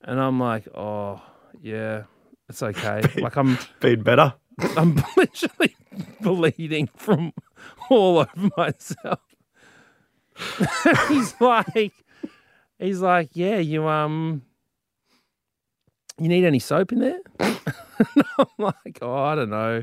And 0.03 0.19
I'm 0.19 0.41
like, 0.41 0.67
"Oh 0.75 1.21
yeah, 1.61 2.05
it's 2.55 2.63
okay." 2.63 3.03
like 3.21 3.37
I'm 3.37 3.59
been 3.81 4.03
better. 4.03 4.35
I'm 4.77 5.03
literally 5.17 5.77
bleeding 6.21 6.89
from 6.97 7.33
all 7.91 8.19
over 8.19 8.51
myself. 8.57 9.21
he's 11.09 11.41
like, 11.41 11.93
he's 12.79 13.01
like, 13.01 13.31
yeah, 13.33 13.59
you 13.59 13.89
um, 13.89 14.43
you 16.19 16.29
need 16.29 16.45
any 16.45 16.61
soap 16.61 16.93
in 16.93 17.01
there? 17.01 17.21
and 17.41 18.25
I'm 18.39 18.47
like, 18.59 18.99
oh, 19.03 19.15
I 19.15 19.35
don't 19.35 19.51
know. 19.51 19.83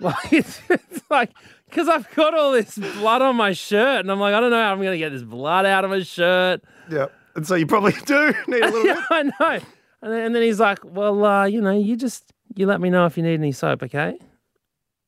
Like 0.00 0.32
it's, 0.32 0.60
it's 0.68 1.00
like 1.10 1.30
because 1.64 1.88
I've 1.88 2.14
got 2.14 2.34
all 2.34 2.52
this 2.52 2.76
blood 2.76 3.22
on 3.22 3.36
my 3.36 3.52
shirt, 3.52 4.00
and 4.00 4.12
I'm 4.12 4.20
like, 4.20 4.34
I 4.34 4.40
don't 4.40 4.50
know 4.50 4.62
how 4.62 4.72
I'm 4.72 4.82
gonna 4.82 4.98
get 4.98 5.12
this 5.12 5.22
blood 5.22 5.64
out 5.64 5.84
of 5.84 5.90
my 5.90 6.02
shirt. 6.02 6.62
Yeah. 6.90 7.06
And 7.34 7.46
so 7.46 7.54
you 7.54 7.66
probably 7.66 7.92
do 8.04 8.34
need 8.48 8.62
a 8.62 8.66
little 8.66 8.86
yeah, 8.86 8.94
bit. 8.94 9.04
I 9.10 9.22
know. 9.40 9.60
And 10.02 10.12
then, 10.12 10.26
and 10.26 10.34
then 10.34 10.42
he's 10.42 10.60
like, 10.60 10.78
well, 10.84 11.24
uh, 11.24 11.46
you 11.46 11.60
know, 11.60 11.76
you 11.76 11.96
just 11.96 12.32
you 12.54 12.66
let 12.66 12.80
me 12.80 12.90
know 12.90 13.06
if 13.06 13.16
you 13.16 13.22
need 13.22 13.34
any 13.34 13.52
soap, 13.52 13.82
okay? 13.84 14.18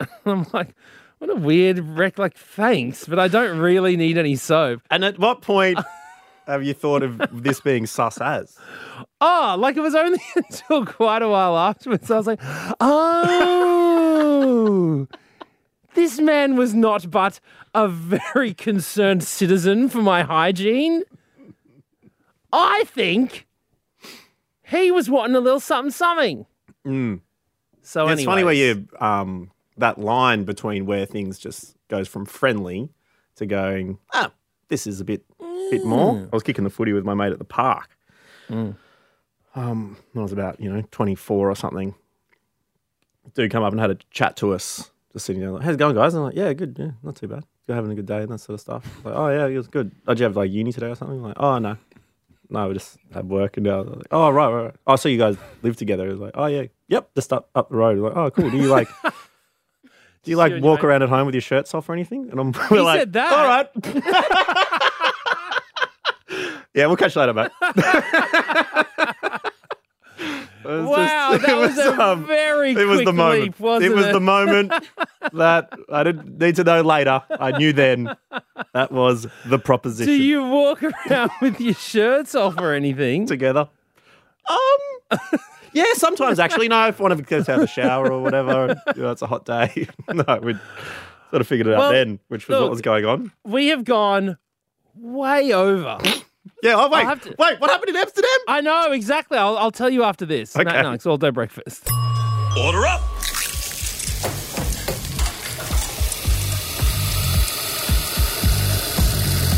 And 0.01 0.09
I'm 0.27 0.47
like, 0.53 0.75
what 1.19 1.31
a 1.31 1.35
weird 1.35 1.79
rec. 1.81 2.19
Like, 2.19 2.37
thanks, 2.37 3.07
but 3.07 3.19
I 3.19 3.29
don't 3.29 3.59
really 3.59 3.97
need 3.97 4.19
any 4.19 4.37
soap. 4.37 4.83
And 4.91 5.05
at 5.05 5.19
what 5.19 5.43
point 5.43 5.79
have 6.47 6.63
you 6.63 6.75
thought 6.75 7.03
of 7.03 7.21
this 7.33 7.61
being 7.61 7.87
sus 7.87 8.21
as? 8.21 8.57
Oh, 9.21 9.57
like 9.59 9.77
it 9.77 9.81
was 9.81 9.97
only 9.97 10.23
until 10.37 10.87
quite 10.87 11.23
a 11.23 11.29
while 11.29 11.59
afterwards. 11.59 12.09
I 12.11 12.17
was 12.17 12.27
like, 12.27 12.41
oh, 12.81 13.09
this 15.95 16.21
man 16.21 16.57
was 16.57 16.75
not 16.75 17.11
but 17.11 17.41
a 17.75 17.89
very 17.89 18.55
concerned 18.55 19.25
citizen 19.25 19.89
for 19.89 20.03
my 20.03 20.23
hygiene. 20.23 21.03
I 22.53 22.85
think 22.87 23.48
he 24.71 24.91
was 24.91 25.09
wanting 25.11 25.37
a 25.37 25.41
little 25.41 25.61
something, 25.61 25.91
something. 25.91 26.47
So 27.83 28.07
Yeah, 28.07 28.13
it's 28.13 28.25
funny 28.25 28.45
where 28.45 28.55
you 28.55 28.89
um 29.01 29.51
that 29.77 29.99
line 29.99 30.45
between 30.45 30.87
where 30.87 31.07
things 31.07 31.39
just 31.39 31.77
goes 31.89 32.09
from 32.09 32.27
friendly 32.27 32.89
to 33.37 33.47
going, 33.47 33.99
ah, 34.13 34.33
this 34.69 34.87
is 34.87 35.01
a 35.01 35.05
bit 35.05 35.25
bit 35.71 35.85
more. 35.85 36.17
I 36.33 36.37
was 36.37 36.43
kicking 36.43 36.65
the 36.65 36.71
footy 36.71 36.93
with 36.93 37.05
my 37.05 37.15
mate 37.15 37.33
at 37.33 37.39
the 37.39 37.45
park. 37.45 37.97
Um, 39.55 39.97
when 40.13 40.21
I 40.21 40.23
was 40.23 40.33
about, 40.33 40.61
you 40.61 40.73
know, 40.73 40.83
24 40.91 41.51
or 41.51 41.55
something. 41.57 41.95
Dude 43.35 43.51
come 43.51 43.63
up 43.63 43.73
and 43.73 43.81
had 43.81 43.91
a 43.91 43.97
chat 44.11 44.37
to 44.37 44.55
us, 44.55 44.91
just 45.13 45.27
sitting 45.27 45.41
there 45.41 45.51
like, 45.51 45.63
how's 45.63 45.75
it 45.75 45.79
going, 45.79 45.95
guys? 45.95 46.15
And 46.15 46.21
I'm 46.21 46.27
like, 46.29 46.37
yeah, 46.37 46.53
good, 46.53 46.77
yeah, 46.79 46.91
not 47.03 47.17
too 47.17 47.29
bad. 47.29 47.45
You're 47.67 47.75
having 47.75 47.91
a 47.91 47.95
good 47.95 48.07
day 48.07 48.21
and 48.21 48.29
that 48.31 48.39
sort 48.39 48.55
of 48.55 48.61
stuff. 48.61 49.05
Like, 49.05 49.15
oh 49.15 49.29
yeah, 49.29 49.47
it 49.47 49.57
was 49.57 49.69
good. 49.69 49.91
Oh, 50.07 50.15
did 50.15 50.21
you 50.21 50.25
have 50.25 50.37
like 50.37 50.51
uni 50.51 50.73
today 50.73 50.87
or 50.89 50.95
something? 50.95 51.23
Like, 51.23 51.35
oh 51.39 51.59
no. 51.59 51.77
No, 52.51 52.69
we 52.69 52.75
just 52.75 52.99
had 53.13 53.29
work 53.29 53.57
and 53.59 53.67
now 53.67 53.83
like, 53.83 54.07
oh 54.11 54.31
right, 54.31 54.51
right, 54.51 54.63
right. 54.65 54.75
Oh, 54.87 54.97
so 54.97 55.09
you 55.09 55.19
guys 55.19 55.37
live 55.63 55.77
together. 55.77 56.07
It 56.07 56.13
was 56.13 56.21
like, 56.21 56.33
oh 56.35 56.47
yeah, 56.47 56.65
yep, 56.89 57.11
just 57.15 57.33
up 57.33 57.51
up 57.55 57.69
the 57.69 57.77
road. 57.77 57.99
Like, 57.99 58.17
oh 58.17 58.31
cool. 58.31 58.51
Do 58.51 58.57
you 58.57 58.69
like 58.69 58.89
do 60.23 60.31
you 60.31 60.37
like 60.37 60.63
walk 60.63 60.83
mate. 60.83 60.89
around 60.89 61.03
at 61.03 61.09
home 61.11 61.27
with 61.27 61.35
your 61.35 61.43
shirts 61.43 61.75
off 61.75 61.89
or 61.89 61.93
anything? 61.93 62.31
And 62.31 62.41
I'm 62.41 62.53
we're 62.71 62.83
like, 62.83 63.01
said 63.01 63.13
that. 63.15 63.33
all 63.33 63.47
right. 63.47 63.69
yeah, 66.75 66.87
we'll 66.87 66.97
catch 66.97 67.15
you 67.15 67.21
later, 67.21 67.35
mate. 67.35 68.85
Was 70.87 70.99
Wow, 70.99 71.31
just- 71.33 71.43
that 71.47 71.51
it 71.57 71.61
was, 71.61 71.79
a 71.79 72.03
um, 72.03 72.27
very 72.27 72.71
it 72.73 72.85
was 72.87 73.05
the 73.05 73.13
moment. 73.13 73.43
leap, 73.43 73.61
wasn't 73.61 73.93
it 73.93 73.95
was 73.97 74.07
it? 74.07 74.13
the 74.13 74.21
moment 74.21 74.73
that 75.33 75.73
I 75.93 76.05
didn't 76.05 76.39
need 76.39 76.57
to 76.57 76.65
know 76.65 76.81
later. 76.83 77.23
I 77.31 77.53
knew 77.59 77.73
then 77.73 78.15
that 78.75 78.93
was 78.93 79.27
the 79.47 79.59
proposition. 79.59 80.13
Do 80.13 80.23
you 80.23 80.45
walk 80.45 80.83
around 81.11 81.31
with 81.41 81.61
your 81.61 81.75
shirts 81.75 82.35
off 82.35 82.59
or 82.59 82.73
anything? 82.75 83.27
together? 83.27 83.69
Um, 84.51 85.19
yeah, 85.73 85.85
sometimes 85.95 86.39
actually. 86.39 86.69
No, 86.69 86.89
if 86.89 86.99
one 87.01 87.13
of 87.13 87.21
us 87.21 87.27
gets 87.27 87.49
out 87.49 87.57
of 87.57 87.61
the 87.63 87.67
shower 87.67 88.11
or 88.11 88.23
whatever, 88.23 88.81
you 88.97 89.03
know, 89.03 89.11
it's 89.11 89.23
a 89.23 89.27
hot 89.27 89.45
day. 89.45 89.87
no, 90.13 90.25
we'd 90.43 90.59
sort 91.31 91.41
of 91.41 91.47
figured 91.47 91.67
it 91.67 91.75
out 91.75 91.93
then, 91.93 92.19
which 92.29 92.49
was 92.49 92.55
look, 92.55 92.63
what 92.63 92.71
was 92.71 92.81
going 92.81 93.05
on. 93.05 93.31
We 93.45 93.69
have 93.69 93.85
gone 93.85 94.39
way 94.95 95.53
over. 95.53 95.99
Yeah. 96.63 96.75
Oh 96.77 96.89
wait, 96.89 97.05
have 97.05 97.23
to- 97.23 97.35
wait. 97.39 97.61
What 97.61 97.71
happened 97.71 97.91
in 97.91 97.97
Amsterdam? 97.97 98.31
I 98.49 98.61
know 98.61 98.93
exactly. 98.93 99.39
I'll, 99.39 99.57
I'll 99.59 99.71
tell 99.71 99.91
you 99.91 100.03
after 100.05 100.27
this. 100.27 100.57
Matt 100.57 100.67
Okay. 100.69 100.77
and 100.79 100.87
Alex, 100.87 101.07
all 101.07 101.17
day 101.19 101.31
breakfast. 101.31 101.89
Order 102.59 102.87
up. 102.87 103.03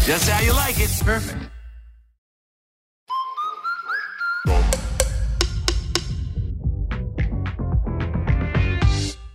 Just 0.06 0.28
how 0.28 0.40
you 0.44 0.52
like 0.52 0.80
it. 0.80 0.90
Perfect. 1.04 1.50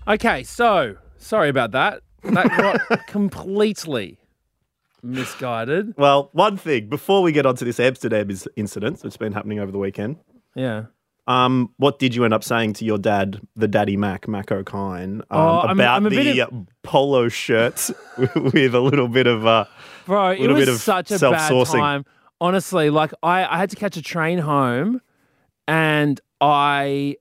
Okay, 0.07 0.43
so 0.43 0.95
sorry 1.17 1.49
about 1.49 1.71
that. 1.71 2.01
That 2.23 2.47
got 2.89 3.07
completely 3.07 4.19
misguided. 5.05 5.93
Well, 5.97 6.29
one 6.33 6.57
thing 6.57 6.89
before 6.89 7.21
we 7.21 7.31
get 7.31 7.45
onto 7.45 7.63
this 7.65 7.79
Amsterdam 7.79 8.29
is- 8.29 8.47
incident 8.55 9.01
that's 9.01 9.17
been 9.17 9.33
happening 9.33 9.59
over 9.59 9.71
the 9.71 9.77
weekend. 9.77 10.17
Yeah. 10.55 10.85
Um, 11.27 11.71
what 11.77 11.97
did 11.97 12.13
you 12.13 12.23
end 12.23 12.33
up 12.35 12.43
saying 12.43 12.73
to 12.73 12.85
your 12.85 12.97
dad, 12.99 13.41
the 13.55 13.67
daddy 13.67 13.97
Mac, 13.97 14.27
Mac 14.27 14.51
O'Kine, 14.51 15.21
um, 15.21 15.23
Oh, 15.31 15.57
I'm- 15.59 15.79
about 15.79 15.95
I'm 15.97 16.03
the 16.03 16.39
of- 16.41 16.67
polo 16.83 17.29
shirt 17.29 17.89
with 18.35 18.75
a 18.75 18.79
little 18.79 19.07
bit 19.07 19.25
of 19.27 19.45
uh, 19.45 19.65
Bro, 20.05 20.31
it 20.31 20.47
was 20.47 20.59
bit 20.59 20.69
of 20.69 20.79
such 20.79 21.09
a 21.11 21.17
bad 21.19 21.65
time. 21.65 22.05
Honestly, 22.41 22.89
like 22.91 23.11
I, 23.23 23.43
I 23.45 23.57
had 23.57 23.69
to 23.71 23.75
catch 23.75 23.97
a 23.97 24.01
train 24.03 24.37
home 24.39 25.01
and 25.67 26.19
I 26.41 27.15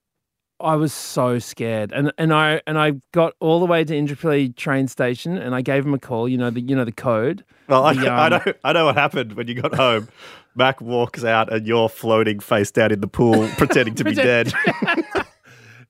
I 0.65 0.77
was 0.77 0.93
so 0.93 1.39
scared. 1.39 1.93
And 1.93 2.13
and 2.19 2.33
I 2.33 2.61
and 2.67 2.79
I 2.79 2.93
got 3.13 3.35
all 3.41 3.61
the 3.61 3.67
way 3.67 3.85
to 3.85 3.93
Indooroopilly 3.95 4.57
train 4.57 4.89
station 4.89 5.37
and 5.37 5.55
I 5.55 5.61
gave 5.63 5.85
him 5.85 5.95
a 5.95 5.99
call, 5.99 6.29
you 6.29 6.39
know, 6.39 6.51
the 6.51 6.61
you 6.61 6.75
know 6.75 6.85
the 6.85 6.93
code. 6.93 7.45
Well, 7.69 7.85
I, 7.85 7.95
The, 7.95 8.09
I 8.11 8.27
um, 8.27 8.31
know 8.47 8.53
I 8.65 8.73
know 8.73 8.85
what 8.87 8.97
happened 8.97 9.35
when 9.35 9.47
you 9.49 9.55
got 9.61 9.75
home. 9.75 10.09
Mac 10.57 10.81
walks 10.81 11.25
out 11.25 11.53
and 11.53 11.67
you're 11.67 11.89
floating 11.89 12.39
face 12.41 12.71
down 12.71 12.93
in 12.93 13.01
the 13.01 13.09
pool, 13.09 13.49
pretending 13.57 13.95
to 13.97 14.05
be 14.05 14.15
dead. 14.15 14.53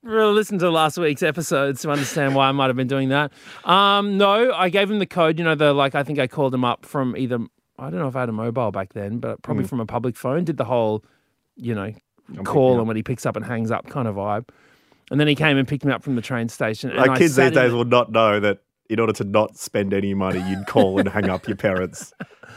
Really 0.03 0.33
listen 0.33 0.59
to 0.59 0.69
last 0.69 0.99
week's 0.99 1.23
episodes 1.23 1.81
to 1.81 1.89
understand 1.89 2.35
why 2.35 2.47
I 2.47 2.51
might 2.51 2.67
have 2.67 2.75
been 2.75 2.87
doing 2.87 3.09
that. 3.09 3.31
Um, 3.63 4.19
no, 4.19 4.53
I 4.53 4.69
gave 4.69 4.91
him 4.91 4.99
the 4.99 5.07
code. 5.07 5.39
You 5.39 5.43
know, 5.45 5.55
the 5.55 5.73
like 5.73 5.95
I 5.95 6.03
think 6.03 6.19
I 6.19 6.27
called 6.27 6.53
him 6.53 6.63
up 6.63 6.85
from 6.85 7.17
either 7.17 7.39
I 7.79 7.89
don't 7.89 7.99
know 7.99 8.07
if 8.07 8.15
I 8.15 8.19
had 8.19 8.29
a 8.29 8.31
mobile 8.33 8.71
back 8.71 8.93
then, 8.93 9.17
but 9.17 9.41
probably 9.41 9.63
Mm. 9.63 9.69
from 9.69 9.79
a 9.79 9.85
public 9.87 10.15
phone. 10.15 10.43
Did 10.43 10.57
the 10.57 10.65
whole, 10.65 11.03
you 11.55 11.73
know, 11.73 11.91
call 12.43 12.77
and 12.77 12.87
when 12.87 12.95
he 12.95 13.01
picks 13.01 13.25
up 13.25 13.35
and 13.35 13.43
hangs 13.43 13.71
up 13.71 13.89
kind 13.89 14.07
of 14.07 14.15
vibe. 14.15 14.47
And 15.11 15.19
then 15.19 15.27
he 15.27 15.35
came 15.35 15.57
and 15.57 15.67
picked 15.67 15.85
me 15.85 15.91
up 15.91 16.03
from 16.03 16.15
the 16.15 16.21
train 16.21 16.49
station. 16.49 16.89
And 16.89 16.99
like 16.99 17.19
kids 17.19 17.35
these 17.35 17.51
days 17.51 17.71
will 17.71 17.85
not 17.85 18.11
know 18.11 18.39
that 18.39 18.59
in 18.89 18.99
order 18.99 19.13
to 19.13 19.23
not 19.23 19.57
spend 19.57 19.93
any 19.93 20.13
money, 20.13 20.39
you'd 20.49 20.67
call 20.67 20.99
and 20.99 21.07
hang 21.09 21.29
up 21.29 21.47
your 21.47 21.57
parents 21.57 22.13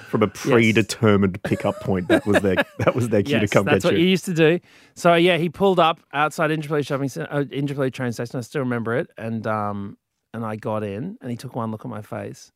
from 0.09 0.23
a 0.23 0.27
predetermined 0.29 1.43
pickup 1.43 1.79
point. 1.81 2.09
That 2.09 2.27
was 2.27 2.41
their 2.43 2.57
that 2.79 2.95
was 2.95 3.09
their 3.11 3.23
cue 3.23 3.39
Yes, 3.39 3.51
to 3.51 3.55
come 3.55 3.65
that's 3.67 3.85
get 3.85 3.93
what 3.93 3.99
you. 3.99 4.05
you 4.05 4.11
used 4.11 4.25
to 4.27 4.35
do. 4.35 4.61
So 4.95 5.15
yeah, 5.15 5.37
he 5.39 5.49
pulled 5.49 5.79
up 5.81 6.01
outside 6.13 6.51
Interplay 6.51 6.83
shopping 6.83 7.07
uh, 7.21 7.45
Indooroopilly 7.45 7.93
train 7.93 8.13
station. 8.13 8.39
I 8.39 8.43
still 8.43 8.61
remember 8.63 8.97
it, 8.97 9.11
and 9.17 9.47
um, 9.47 9.97
and 10.35 10.45
I 10.45 10.57
got 10.57 10.83
in, 10.83 11.17
and 11.21 11.31
he 11.31 11.37
took 11.37 11.55
one 11.55 11.71
look 11.71 11.85
at 11.85 11.91
my 11.91 12.03
face, 12.03 12.53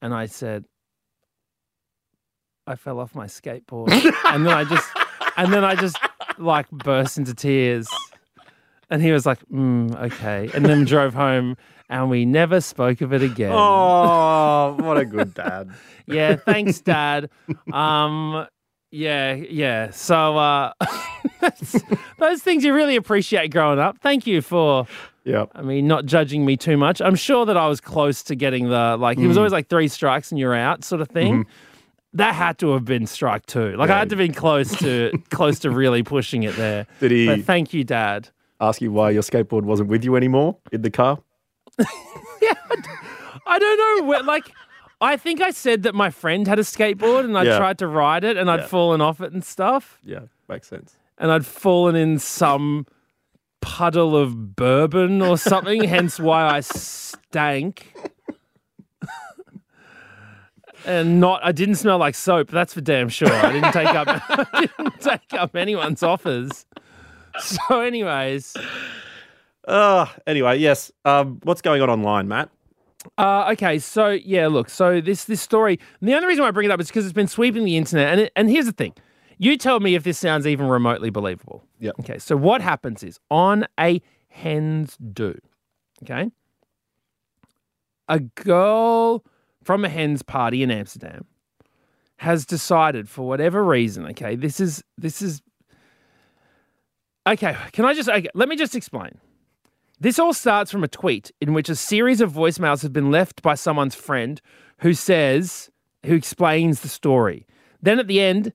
and 0.00 0.14
I 0.14 0.26
said, 0.26 0.64
"I 2.66 2.76
fell 2.76 3.00
off 3.00 3.14
my 3.14 3.26
skateboard," 3.26 3.90
and 4.26 4.46
then 4.46 4.52
I 4.52 4.64
just, 4.64 4.88
and 5.36 5.52
then 5.52 5.64
I 5.64 5.74
just 5.74 5.96
like 6.38 6.70
burst 6.70 7.18
into 7.18 7.34
tears, 7.34 7.88
and 8.92 9.02
he 9.02 9.10
was 9.10 9.26
like, 9.26 9.38
mm, 9.48 9.92
"Okay," 10.00 10.50
and 10.54 10.66
then 10.66 10.84
drove 10.84 11.14
home, 11.14 11.56
and 11.88 12.10
we 12.10 12.24
never 12.24 12.60
spoke 12.60 13.00
of 13.00 13.12
it 13.12 13.22
again. 13.22 13.52
Oh, 13.52 14.76
what 14.80 14.98
a 14.98 15.04
good 15.04 15.34
dad! 15.34 15.70
Yeah, 16.06 16.36
thanks, 16.36 16.80
Dad. 16.80 17.30
Um, 17.72 18.46
yeah, 18.90 19.32
yeah. 19.32 19.90
So 19.90 20.36
uh, 20.36 20.72
that's, 21.40 21.80
those 22.18 22.42
things 22.42 22.64
you 22.64 22.74
really 22.74 22.96
appreciate 22.96 23.50
growing 23.50 23.78
up. 23.78 23.98
Thank 24.02 24.26
you 24.26 24.42
for, 24.42 24.86
yeah. 25.24 25.46
I 25.54 25.62
mean, 25.62 25.86
not 25.86 26.04
judging 26.04 26.44
me 26.44 26.58
too 26.58 26.76
much. 26.76 27.00
I'm 27.00 27.16
sure 27.16 27.46
that 27.46 27.56
I 27.56 27.66
was 27.68 27.80
close 27.80 28.22
to 28.24 28.34
getting 28.34 28.68
the 28.68 28.96
like. 28.98 29.18
It 29.18 29.26
was 29.26 29.38
always 29.38 29.52
like 29.52 29.68
three 29.68 29.88
strikes 29.88 30.30
and 30.30 30.38
you're 30.38 30.54
out, 30.54 30.84
sort 30.84 31.00
of 31.00 31.08
thing. 31.08 31.46
That 32.14 32.34
had 32.34 32.58
to 32.58 32.72
have 32.72 32.84
been 32.84 33.06
strike 33.06 33.46
two. 33.46 33.74
Like 33.76 33.88
I 33.88 33.98
had 33.98 34.10
to 34.10 34.16
have 34.16 34.26
been 34.26 34.34
close 34.34 34.76
to 34.80 35.12
close 35.30 35.60
to 35.60 35.70
really 35.70 36.02
pushing 36.02 36.42
it 36.42 36.54
there. 36.56 36.86
Did 37.00 37.10
he 37.10 37.26
But 37.26 37.44
thank 37.44 37.72
you, 37.72 37.84
Dad. 37.84 38.28
Ask 38.62 38.80
you 38.80 38.90
why 38.92 39.10
your 39.10 39.22
skateboard 39.22 39.62
wasn't 39.64 39.88
with 39.90 40.04
you 40.04 40.16
anymore 40.16 40.56
in 40.72 40.80
the 40.82 40.90
car? 40.90 41.18
yeah, 41.78 42.54
I 43.46 43.58
don't 43.58 44.00
know 44.02 44.06
where, 44.08 44.22
like. 44.22 44.50
I 45.04 45.16
think 45.16 45.40
I 45.40 45.50
said 45.50 45.82
that 45.82 45.96
my 45.96 46.10
friend 46.10 46.46
had 46.46 46.60
a 46.60 46.62
skateboard 46.62 47.24
and 47.24 47.36
I 47.36 47.42
Yeah. 47.42 47.58
tried 47.58 47.78
to 47.78 47.88
ride 47.88 48.22
it 48.22 48.36
and 48.36 48.48
I'd 48.48 48.60
Yeah. 48.60 48.66
fallen 48.66 49.00
off 49.00 49.20
it 49.20 49.32
and 49.32 49.44
stuff. 49.44 49.98
Yeah, 50.04 50.20
makes 50.48 50.68
sense. 50.68 50.96
and 51.18 51.32
I'd 51.32 51.44
fallen 51.44 51.96
in 51.96 52.20
some 52.20 52.86
puddle 53.60 54.16
of 54.16 54.54
bourbon 54.54 55.20
or 55.20 55.36
something, 55.36 55.82
hence 55.84 56.20
why 56.20 56.44
I 56.48 56.60
stank. 56.60 57.92
and 60.84 61.20
not, 61.20 61.40
I 61.44 61.52
didn't 61.52 61.76
smell 61.76 61.98
like 61.98 62.14
soap. 62.14 62.50
That's 62.50 62.74
for 62.74 62.80
damn 62.80 63.08
sure. 63.08 63.32
I 63.32 63.52
didn't 63.52 63.72
take 63.72 63.88
up, 63.88 64.06
I 64.52 64.68
didn't 64.76 65.00
take 65.00 65.32
up 65.34 65.56
anyone's 65.56 66.02
offers. 66.02 66.64
So, 67.68 67.80
anyways, 67.80 68.54
Uh, 69.66 70.06
anyway, 70.26 70.58
yes. 70.58 70.90
Um, 71.04 71.40
what's 71.44 71.62
going 71.62 71.82
on 71.82 71.88
online, 71.90 72.28
Matt? 72.28 72.50
uh, 73.18 73.50
okay. 73.52 73.78
So 73.78 74.10
yeah, 74.10 74.46
look. 74.48 74.68
So 74.68 75.00
this 75.00 75.24
this 75.24 75.40
story. 75.40 75.78
and 76.00 76.08
the 76.08 76.14
only 76.14 76.26
reason 76.28 76.42
why 76.42 76.48
I 76.48 76.50
bring 76.52 76.66
it 76.66 76.70
up 76.72 76.80
is 76.80 76.88
because 76.88 77.04
it's 77.04 77.12
been 77.12 77.28
sweeping 77.28 77.64
the 77.64 77.76
internet. 77.76 78.08
And 78.12 78.20
it, 78.22 78.32
and 78.36 78.48
here's 78.50 78.66
the 78.66 78.72
thing. 78.72 78.94
You 79.38 79.56
tell 79.56 79.80
me 79.80 79.94
if 79.96 80.04
this 80.04 80.18
sounds 80.18 80.46
even 80.46 80.66
remotely 80.68 81.10
believable. 81.10 81.64
Yeah. 81.80 81.90
Okay. 82.00 82.18
So 82.18 82.36
what 82.36 82.60
happens 82.60 83.02
is 83.02 83.18
on 83.30 83.66
a 83.78 84.00
hens 84.28 84.96
do. 85.12 85.36
Okay. 86.04 86.30
A 88.08 88.20
girl 88.20 89.24
from 89.64 89.84
a 89.84 89.88
hens 89.88 90.22
party 90.22 90.62
in 90.62 90.70
Amsterdam 90.70 91.24
has 92.16 92.44
decided 92.46 93.08
for 93.08 93.26
whatever 93.26 93.64
reason. 93.64 94.06
Okay. 94.06 94.36
This 94.36 94.60
is 94.60 94.82
this 94.98 95.22
is. 95.22 95.40
Okay. 97.26 97.56
Can 97.72 97.84
I 97.84 97.94
just 97.94 98.08
okay, 98.08 98.28
let 98.34 98.48
me 98.48 98.56
just 98.56 98.74
explain. 98.74 99.18
This 100.00 100.18
all 100.18 100.34
starts 100.34 100.70
from 100.72 100.82
a 100.82 100.88
tweet 100.88 101.30
in 101.40 101.52
which 101.54 101.68
a 101.68 101.76
series 101.76 102.20
of 102.20 102.32
voicemails 102.32 102.82
have 102.82 102.92
been 102.92 103.10
left 103.12 103.40
by 103.42 103.54
someone's 103.54 103.94
friend 103.94 104.40
who 104.78 104.94
says, 104.94 105.70
who 106.04 106.14
explains 106.14 106.80
the 106.80 106.88
story. 106.88 107.46
Then 107.80 108.00
at 108.00 108.08
the 108.08 108.20
end, 108.20 108.52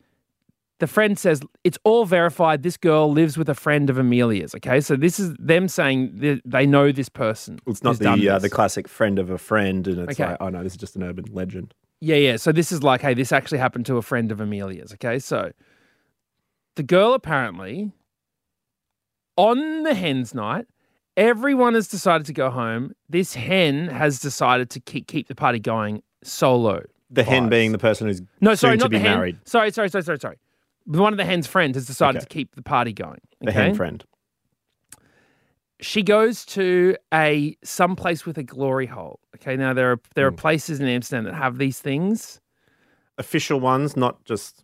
the 0.79 0.87
friend 0.87 1.17
says, 1.17 1.41
It's 1.63 1.77
all 1.85 2.03
verified. 2.05 2.63
This 2.63 2.75
girl 2.75 3.09
lives 3.09 3.37
with 3.37 3.47
a 3.47 3.55
friend 3.55 3.89
of 3.89 3.97
Amelia's. 3.97 4.53
Okay. 4.55 4.81
So 4.81 4.97
this 4.97 5.19
is 5.19 5.33
them 5.39 5.69
saying 5.69 6.17
that 6.19 6.41
they 6.43 6.65
know 6.65 6.91
this 6.91 7.07
person. 7.09 7.59
It's 7.65 7.81
not 7.81 7.97
the 7.99 8.29
uh, 8.29 8.39
the 8.39 8.49
classic 8.49 8.87
friend 8.89 9.17
of 9.17 9.29
a 9.29 9.37
friend, 9.37 9.87
and 9.87 9.99
it's 9.99 10.19
Okay. 10.19 10.31
like, 10.31 10.37
oh 10.41 10.49
no, 10.49 10.63
this 10.63 10.73
is 10.73 10.77
just 10.77 10.97
an 10.97 11.03
urban 11.03 11.25
legend. 11.31 11.73
Yeah, 12.01 12.17
yeah. 12.17 12.35
So 12.35 12.51
this 12.51 12.71
is 12.71 12.83
like, 12.83 13.01
hey, 13.01 13.13
this 13.13 13.31
actually 13.31 13.57
happened 13.57 13.85
to 13.87 13.95
a 13.97 14.01
friend 14.01 14.31
of 14.31 14.39
Amelia's. 14.41 14.91
Okay. 14.93 15.17
So 15.17 15.51
the 16.75 16.83
girl 16.83 17.13
apparently, 17.13 17.91
on 19.37 19.83
the 19.83 19.93
hen's 19.93 20.33
night, 20.33 20.65
everyone 21.15 21.73
has 21.75 21.87
decided 21.87 22.25
to 22.27 22.33
go 22.33 22.49
home. 22.49 22.93
This 23.09 23.33
hen 23.35 23.87
has 23.87 24.19
decided 24.19 24.69
to 24.71 24.79
keep, 24.79 25.07
keep 25.07 25.27
the 25.27 25.35
party 25.35 25.59
going 25.59 26.03
solo. 26.23 26.83
The 27.09 27.23
hen 27.23 27.45
vibes. 27.45 27.49
being 27.49 27.71
the 27.71 27.77
person 27.77 28.07
who's 28.07 28.21
No, 28.41 28.53
sorry, 28.55 28.75
not 28.77 28.85
to 28.85 28.89
be 28.89 28.97
the 28.97 29.03
hen. 29.03 29.17
married. 29.17 29.37
Sorry, 29.45 29.71
sorry, 29.71 29.89
sorry, 29.89 30.03
sorry, 30.03 30.19
sorry. 30.19 30.37
One 30.85 31.13
of 31.13 31.17
the 31.17 31.25
hen's 31.25 31.47
friends 31.47 31.75
has 31.75 31.85
decided 31.85 32.17
Okay. 32.17 32.23
to 32.23 32.29
keep 32.29 32.55
the 32.55 32.61
party 32.61 32.91
going. 32.93 33.19
The 33.41 33.49
okay? 33.49 33.61
hen 33.67 33.75
friend. 33.75 34.03
she 35.79 36.01
goes 36.01 36.43
to 36.45 36.95
a 37.13 37.55
some 37.63 37.95
place 37.95 38.25
with 38.25 38.37
a 38.37 38.43
glory 38.43 38.87
hole. 38.87 39.19
Okay, 39.35 39.55
now 39.55 39.73
there 39.73 39.91
are 39.91 39.99
there 40.15 40.25
are 40.27 40.31
Hmm. 40.31 40.35
places 40.37 40.79
in 40.79 40.87
Amsterdam 40.87 41.25
that 41.25 41.35
have 41.35 41.57
these 41.59 41.79
things, 41.79 42.41
Official 43.19 43.59
ones, 43.59 43.95
not 43.95 44.23
just. 44.25 44.63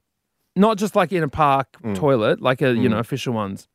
not 0.55 0.77
just 0.77 0.95
like 0.95 1.11
in 1.11 1.23
a 1.23 1.27
park 1.29 1.67
Hmm. 1.81 1.93
toilet, 1.93 2.41
like 2.41 2.61
a 2.61 2.73
you 2.75 2.89
know 2.89 2.97
official 2.99 3.33
ones. 3.33 3.67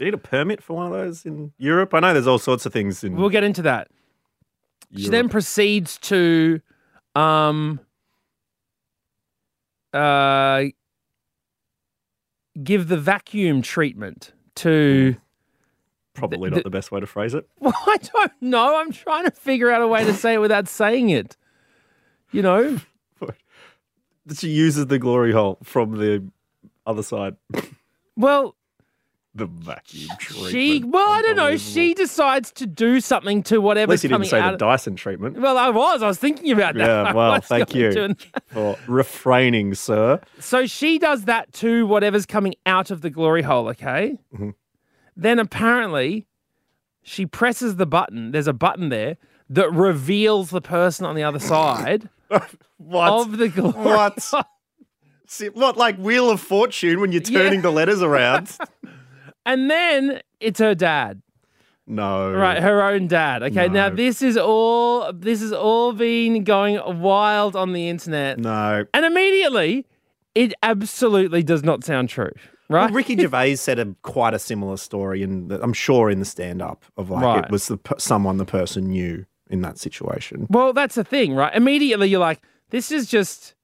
Do 0.00 0.06
you 0.06 0.12
need 0.12 0.14
a 0.14 0.18
permit 0.18 0.62
for 0.62 0.76
one 0.76 0.86
of 0.86 0.92
those 0.92 1.26
in 1.26 1.52
Europe? 1.58 1.92
I 1.92 2.00
know 2.00 2.14
there's 2.14 2.26
all 2.26 2.38
sorts 2.38 2.64
of 2.64 2.72
things 2.72 3.04
in 3.04 3.16
We'll 3.16 3.28
get 3.28 3.44
into 3.44 3.60
that. 3.60 3.88
She 4.96 5.10
then 5.10 5.28
proceeds 5.28 5.98
to, 5.98 6.62
um, 7.14 7.80
uh, 9.92 10.64
give 12.62 12.88
the 12.88 12.96
vacuum 12.96 13.60
treatment 13.60 14.32
to. 14.54 15.16
Probably 16.14 16.48
the- 16.48 16.56
not 16.56 16.64
the 16.64 16.70
best 16.70 16.90
way 16.90 17.00
to 17.00 17.06
phrase 17.06 17.34
it. 17.34 17.46
Well, 17.60 17.74
I 17.86 17.98
don't 17.98 18.32
know. 18.40 18.80
I'm 18.80 18.92
trying 18.92 19.26
to 19.26 19.30
figure 19.32 19.70
out 19.70 19.82
a 19.82 19.86
way 19.86 20.02
to 20.06 20.14
say 20.14 20.32
it 20.32 20.38
without 20.40 20.66
saying 20.66 21.10
it. 21.10 21.36
You 22.32 22.40
know. 22.40 22.78
She 24.34 24.48
uses 24.48 24.86
the 24.86 24.98
glory 24.98 25.32
hole 25.32 25.58
from 25.62 25.98
the 25.98 26.24
other 26.86 27.02
side. 27.02 27.36
Well, 28.16 28.54
The 29.32 29.46
vacuum 29.46 30.08
treatment. 30.18 30.50
She, 30.50 30.82
well, 30.84 31.08
I 31.08 31.22
don't 31.22 31.36
know. 31.36 31.56
She 31.56 31.94
decides 31.94 32.50
to 32.52 32.66
do 32.66 33.00
something 33.00 33.44
to 33.44 33.70
At 33.70 33.88
least 33.88 34.02
you 34.02 34.08
didn't 34.10 34.24
say 34.26 34.40
the 34.40 34.56
Dyson 34.56 34.96
treatment 34.96 35.38
well, 35.38 35.56
I 35.56 35.70
was. 35.70 36.02
I 36.02 36.08
was 36.08 36.18
thinking 36.18 36.50
about 36.50 36.74
that. 36.74 36.84
Yeah, 37.06 37.12
well, 37.14 37.40
thank 37.40 37.72
you. 37.74 38.16
for 38.48 38.76
refraining, 38.88 39.74
sir. 39.74 40.20
So 40.40 40.66
she 40.66 40.98
does 40.98 41.26
that 41.26 41.52
to 41.54 41.86
whatever's 41.86 42.26
coming 42.26 42.54
out 42.66 42.90
of 42.90 43.02
the 43.02 43.10
glory 43.10 43.42
hole. 43.42 43.68
Okay. 43.68 44.18
Mm-hmm. 44.34 44.50
Then 45.16 45.38
apparently, 45.38 46.26
she 47.02 47.24
presses 47.24 47.76
the 47.76 47.86
button. 47.86 48.32
There's 48.32 48.48
a 48.48 48.52
button 48.52 48.88
there 48.88 49.16
that 49.48 49.70
reveals 49.72 50.50
the 50.50 50.60
person 50.60 51.06
on 51.06 51.14
the 51.14 51.22
other 51.22 51.38
side 51.40 52.08
What? 52.78 53.12
of 53.12 53.38
the 53.38 53.48
glory. 53.48 53.74
What? 53.74 54.28
See, 55.26 55.48
what, 55.50 55.76
like 55.76 55.96
Wheel 55.98 56.28
of 56.30 56.40
Fortune 56.40 57.00
when 57.00 57.12
you're 57.12 57.22
Yeah. 57.24 57.42
turning 57.42 57.62
the 57.62 57.70
letters 57.70 58.02
around? 58.02 58.56
And 59.50 59.68
then 59.68 60.20
it's 60.38 60.60
her 60.60 60.76
dad. 60.76 61.22
No. 61.84 62.32
Right, 62.32 62.62
her 62.62 62.82
own 62.84 63.08
dad. 63.08 63.42
Okay, 63.42 63.68
now 63.68 63.90
this 63.90 64.22
is 64.22 64.36
all 64.36 65.12
this 65.12 65.40
has 65.40 65.52
all 65.52 65.92
been 65.92 66.44
going 66.44 66.78
wild 67.00 67.56
on 67.56 67.72
the 67.72 67.88
internet. 67.88 68.38
No. 68.38 68.84
And 68.94 69.04
immediately, 69.04 69.86
it 70.36 70.54
absolutely 70.62 71.42
does 71.42 71.64
not 71.64 71.82
sound 71.82 72.08
true. 72.08 72.30
Right? 72.68 72.84
Well, 72.84 72.94
Ricky 72.94 73.18
Gervais 73.18 73.56
said 73.56 73.80
a 73.80 73.96
quite 74.02 74.34
a 74.34 74.38
similar 74.38 74.76
story, 74.76 75.24
and 75.24 75.50
I'm 75.50 75.72
sure 75.72 76.08
in 76.08 76.20
the 76.20 76.24
stand-up 76.24 76.84
of 76.96 77.10
like 77.10 77.24
Right. 77.24 77.44
it 77.44 77.50
was 77.50 77.66
the 77.66 77.78
someone 77.98 78.36
the 78.36 78.44
person 78.44 78.84
knew 78.84 79.26
in 79.48 79.62
that 79.62 79.76
situation. 79.76 80.46
Well, 80.48 80.72
that's 80.72 80.94
the 80.94 81.02
thing, 81.02 81.34
right? 81.34 81.52
Immediately 81.52 82.06
you're 82.08 82.20
like, 82.20 82.40
this 82.70 82.92
is 82.92 83.08
just 83.08 83.56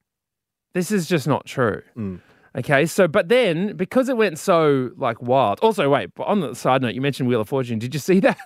this 0.75 0.91
is 0.91 1.07
just 1.07 1.29
not 1.29 1.47
true. 1.47 1.83
Mm. 1.97 2.21
Okay, 2.57 2.87
so 2.87 3.07
but 3.07 3.29
then 3.29 3.77
because 3.77 4.09
it 4.09 4.17
went 4.17 4.39
so 4.39 4.91
like 4.97 5.21
wild. 5.21 5.59
Also, 5.61 5.89
wait, 5.91 6.15
but 6.15 6.27
on 6.27 6.41
the 6.41 6.55
side 6.55 6.81
note, 6.83 6.95
you 6.95 7.01
mentioned 7.03 7.29
Wheel 7.29 7.41
of 7.43 7.49
Fortune. 7.49 7.79
Did 7.79 7.93
you 7.93 8.01
see 8.01 8.21
that? 8.21 8.39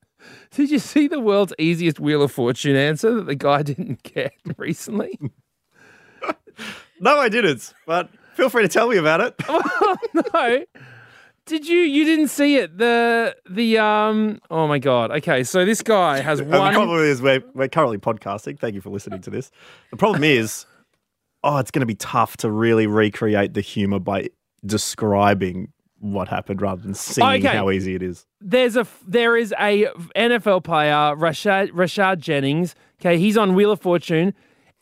Did 0.50 0.70
you 0.70 0.78
see 0.78 1.08
the 1.08 1.20
world's 1.20 1.52
easiest 1.58 1.98
Wheel 2.00 2.22
of 2.22 2.32
Fortune 2.32 2.76
answer 2.76 3.14
that 3.14 3.26
the 3.26 3.34
guy 3.34 3.62
didn't 3.62 4.02
get 4.14 4.32
recently? 4.58 5.18
No, 7.00 7.18
I 7.18 7.28
didn't. 7.28 7.74
But 7.86 8.08
feel 8.34 8.48
free 8.48 8.62
to 8.62 8.68
tell 8.68 8.88
me 8.88 8.96
about 8.96 9.20
it. 9.20 9.34
no. 10.32 10.64
Did 11.46 11.68
you? 11.68 11.80
You 11.80 12.04
didn't 12.04 12.28
see 12.28 12.56
it? 12.56 12.78
The 12.78 13.36
the 13.50 13.78
um. 13.78 14.40
Oh 14.50 14.66
my 14.68 14.78
god. 14.78 15.10
Okay, 15.10 15.42
so 15.44 15.64
this 15.64 15.82
guy 15.82 16.20
has 16.20 16.38
And 16.40 16.50
the 16.52 16.58
one. 16.58 16.72
problem 16.72 17.00
is 17.00 17.20
we're, 17.20 17.42
we're 17.52 17.68
currently 17.68 17.98
podcasting. 17.98 18.58
Thank 18.58 18.74
you 18.76 18.80
for 18.80 18.90
listening 18.90 19.20
to 19.22 19.30
this. 19.30 19.50
The 19.90 19.96
problem 19.96 20.22
is, 20.24 20.64
oh, 21.44 21.58
it's 21.58 21.70
going 21.70 21.80
to 21.80 21.86
be 21.86 21.94
tough 21.94 22.36
to 22.38 22.50
really 22.50 22.86
recreate 22.86 23.54
the 23.54 23.60
humor 23.60 23.98
by 24.00 24.28
describing 24.66 25.68
what 26.00 26.28
happened 26.28 26.60
rather 26.60 26.82
than 26.82 26.94
seeing 26.94 27.26
Okay. 27.46 27.56
how 27.56 27.70
easy 27.70 27.94
it 27.94 28.02
is. 28.02 28.26
there's 28.40 28.76
a 28.76 28.86
there 29.06 29.36
is 29.36 29.54
a 29.58 29.86
NFL 30.16 30.64
player 30.64 31.14
Rashad 31.16 31.70
Rashad 31.70 32.18
Jennings. 32.18 32.74
Okay, 33.00 33.18
he's 33.18 33.36
on 33.38 33.54
Wheel 33.54 33.70
of 33.70 33.80
Fortune. 33.80 34.34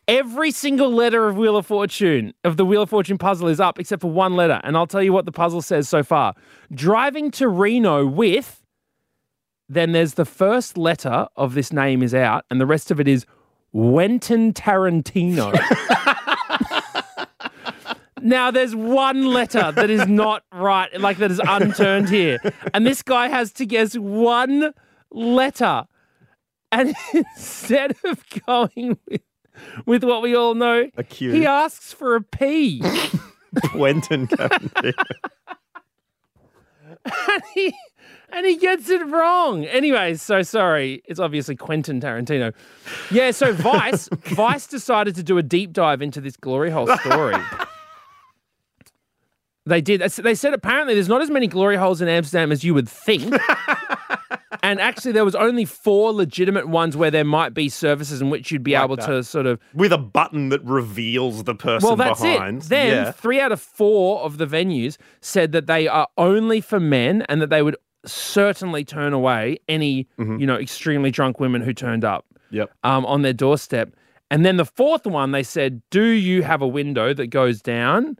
Every 0.08 0.50
single 0.50 0.90
letter 0.92 1.28
of 1.28 1.36
Wheel 1.36 1.56
of 1.56 1.64
Fortune 1.66 2.34
of 2.42 2.56
the 2.56 2.64
Wheel 2.64 2.82
of 2.82 2.90
Fortune 2.90 3.18
puzzle 3.18 3.46
is 3.48 3.60
up 3.60 3.78
except 3.78 4.02
for 4.02 4.10
one 4.10 4.34
letter, 4.34 4.60
and 4.64 4.76
I'll 4.76 4.86
tell 4.88 5.02
you 5.02 5.12
what 5.12 5.26
the 5.26 5.32
puzzle 5.32 5.62
says 5.62 5.88
so 5.88 6.02
far. 6.02 6.34
Driving 6.74 7.30
to 7.32 7.46
Reno 7.48 8.04
with. 8.06 8.60
Then 9.68 9.92
there's 9.92 10.14
the 10.14 10.24
first 10.24 10.76
letter 10.76 11.28
of 11.36 11.54
this 11.54 11.72
name 11.72 12.02
is 12.02 12.14
out, 12.14 12.44
and 12.50 12.60
the 12.60 12.66
rest 12.66 12.90
of 12.90 12.98
it 13.00 13.06
is 13.08 13.24
Wenton 13.72 14.52
Tarantino. 14.52 15.52
Now 18.22 18.50
there's 18.52 18.74
one 18.74 19.26
letter 19.26 19.72
that 19.72 19.90
is 19.90 20.06
not 20.06 20.44
right, 20.52 20.88
like 21.00 21.18
that 21.18 21.30
is 21.30 21.40
unturned 21.44 22.08
here. 22.08 22.38
And 22.72 22.86
this 22.86 23.02
guy 23.02 23.28
has 23.28 23.52
to 23.54 23.66
guess 23.66 23.94
one 23.94 24.72
letter. 25.10 25.84
And 26.70 26.94
instead 27.12 27.96
of 28.04 28.24
going 28.46 28.98
with, 29.08 29.20
with 29.86 30.04
what 30.04 30.22
we 30.22 30.34
all 30.34 30.54
know, 30.54 30.88
A 30.96 31.02
Q. 31.02 31.32
he 31.32 31.46
asks 31.46 31.92
for 31.92 32.14
a 32.14 32.22
P. 32.22 32.80
Quentin 33.64 34.26
Tarantino. 34.28 34.92
and, 37.04 37.42
he, 37.54 37.74
and 38.32 38.46
he 38.46 38.56
gets 38.56 38.88
it 38.88 39.04
wrong. 39.06 39.64
Anyway, 39.66 40.14
so 40.14 40.42
sorry. 40.42 41.02
It's 41.04 41.20
obviously 41.20 41.56
Quentin 41.56 42.00
Tarantino. 42.00 42.54
Yeah, 43.10 43.32
so 43.32 43.52
Vice, 43.52 44.08
Vice 44.12 44.66
decided 44.66 45.14
to 45.16 45.22
do 45.22 45.36
a 45.38 45.42
deep 45.42 45.72
dive 45.72 46.00
into 46.00 46.20
this 46.20 46.36
glory 46.36 46.70
hole 46.70 46.86
story. 46.98 47.36
They 49.66 49.80
did. 49.80 50.00
They 50.00 50.34
said 50.34 50.54
apparently 50.54 50.94
there's 50.94 51.08
not 51.08 51.22
as 51.22 51.30
many 51.30 51.46
glory 51.46 51.76
holes 51.76 52.00
in 52.00 52.08
Amsterdam 52.08 52.50
as 52.50 52.64
you 52.64 52.74
would 52.74 52.88
think. 52.88 53.32
and 54.62 54.80
actually, 54.80 55.12
there 55.12 55.24
was 55.24 55.34
only 55.34 55.64
four 55.64 56.12
legitimate 56.12 56.68
ones 56.68 56.96
where 56.96 57.10
there 57.10 57.24
might 57.24 57.54
be 57.54 57.68
services 57.68 58.20
in 58.20 58.28
which 58.30 58.50
you'd 58.50 58.62
be 58.64 58.72
Like 58.72 58.84
able 58.84 58.96
that. 58.96 59.06
to 59.06 59.22
sort 59.24 59.46
of 59.46 59.60
With 59.74 59.92
a 59.92 59.98
button 59.98 60.48
that 60.50 60.64
reveals 60.64 61.44
the 61.44 61.54
person 61.54 61.86
well, 61.86 61.96
that's 61.96 62.20
behind. 62.20 62.62
it. 62.64 62.68
Then 62.68 62.88
yeah. 63.06 63.10
three 63.12 63.40
out 63.40 63.52
of 63.52 63.60
four 63.60 64.20
of 64.22 64.38
the 64.38 64.46
venues 64.46 64.96
said 65.20 65.52
that 65.52 65.66
they 65.66 65.86
are 65.88 66.08
only 66.18 66.60
for 66.60 66.80
men 66.80 67.22
and 67.28 67.40
that 67.40 67.50
they 67.50 67.62
would 67.62 67.76
certainly 68.04 68.84
turn 68.84 69.12
away 69.12 69.58
any, 69.68 70.08
Mm-hmm. 70.18 70.38
you 70.40 70.46
know, 70.46 70.56
extremely 70.56 71.10
drunk 71.10 71.38
women 71.40 71.62
who 71.62 71.72
turned 71.72 72.04
up 72.04 72.26
Yep. 72.50 72.70
um, 72.82 73.06
on 73.06 73.22
their 73.22 73.32
doorstep. 73.32 73.94
And 74.30 74.44
then 74.44 74.56
the 74.56 74.64
fourth 74.64 75.06
one, 75.06 75.30
they 75.32 75.42
said, 75.42 75.82
"Do 75.90 76.02
you 76.04 76.42
have 76.42 76.62
a 76.62 76.66
window 76.68 77.12
that 77.14 77.26
goes 77.28 77.60
down?" 77.60 78.16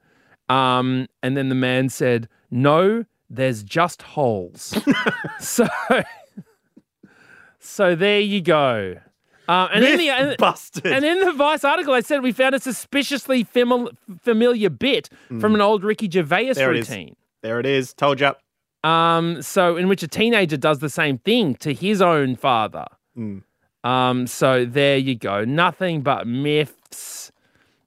Um, 0.48 1.07
and 1.22 1.37
then 1.37 1.48
the 1.48 1.55
man 1.55 1.88
said, 1.88 2.28
"No, 2.50 3.05
there's 3.31 3.62
just 3.62 4.02
holes." 4.02 4.76
so, 5.40 5.66
so 7.59 7.94
there 7.94 8.20
you 8.20 8.40
go. 8.40 8.96
Uh, 9.48 9.68
and 9.72 9.85
in 9.85 9.98
the 9.98 10.09
and, 10.09 10.37
and 10.85 11.05
in 11.05 11.18
the 11.20 11.33
Vice 11.33 11.64
article, 11.64 11.92
I 11.94 12.00
said 12.00 12.22
we 12.22 12.33
found 12.33 12.55
a 12.55 12.61
suspiciously 12.61 13.44
famil- 13.44 13.94
familiar 14.20 14.70
bit 14.70 15.09
from 15.40 15.55
an 15.55 15.61
old 15.61 15.85
Ricky 15.85 16.09
Gervais 16.11 16.46
Mm. 16.50 16.55
There 16.55 16.72
it 16.72 16.78
is. 16.78 16.88
routine. 16.88 17.16
there 17.42 17.61
it 17.61 17.66
is. 17.66 17.92
Told 17.92 18.20
you. 18.20 18.33
Um, 18.88 19.42
so 19.42 19.76
in 19.76 19.88
which 19.88 20.02
a 20.02 20.09
teenager 20.09 20.57
does 20.57 20.78
the 20.81 20.88
same 20.90 21.18
thing 21.18 21.55
to 21.57 21.72
his 21.74 22.00
own 22.02 22.37
father. 22.37 22.87
Mm. 23.16 23.42
Um, 23.85 24.26
so 24.26 24.64
there 24.64 24.96
you 24.96 25.14
go. 25.16 25.44
Nothing 25.44 26.02
but 26.02 26.26
myths. 26.26 27.33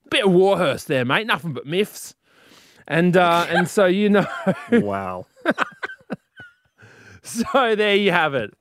Bit 0.10 0.26
of 0.26 0.32
Warhurst 0.34 0.88
there, 0.88 1.06
mate. 1.06 1.26
Nothing 1.26 1.54
but 1.54 1.65
myths. 1.65 2.14
And 2.88 3.17
uh, 3.17 3.45
and 3.50 3.67
so 3.67 3.86
you 3.86 4.10
know, 4.10 4.26
Wow. 4.71 5.26
so 7.24 7.76
there 7.76 7.95
you 7.95 8.12
have 8.12 8.36
it. 8.36 8.54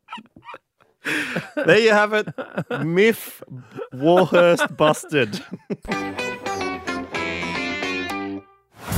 there 1.57 1.79
you 1.79 1.91
have 1.91 2.13
it. 2.15 2.29
Myth 2.85 3.43
Warhurst 3.93 4.75
busted. 4.77 5.43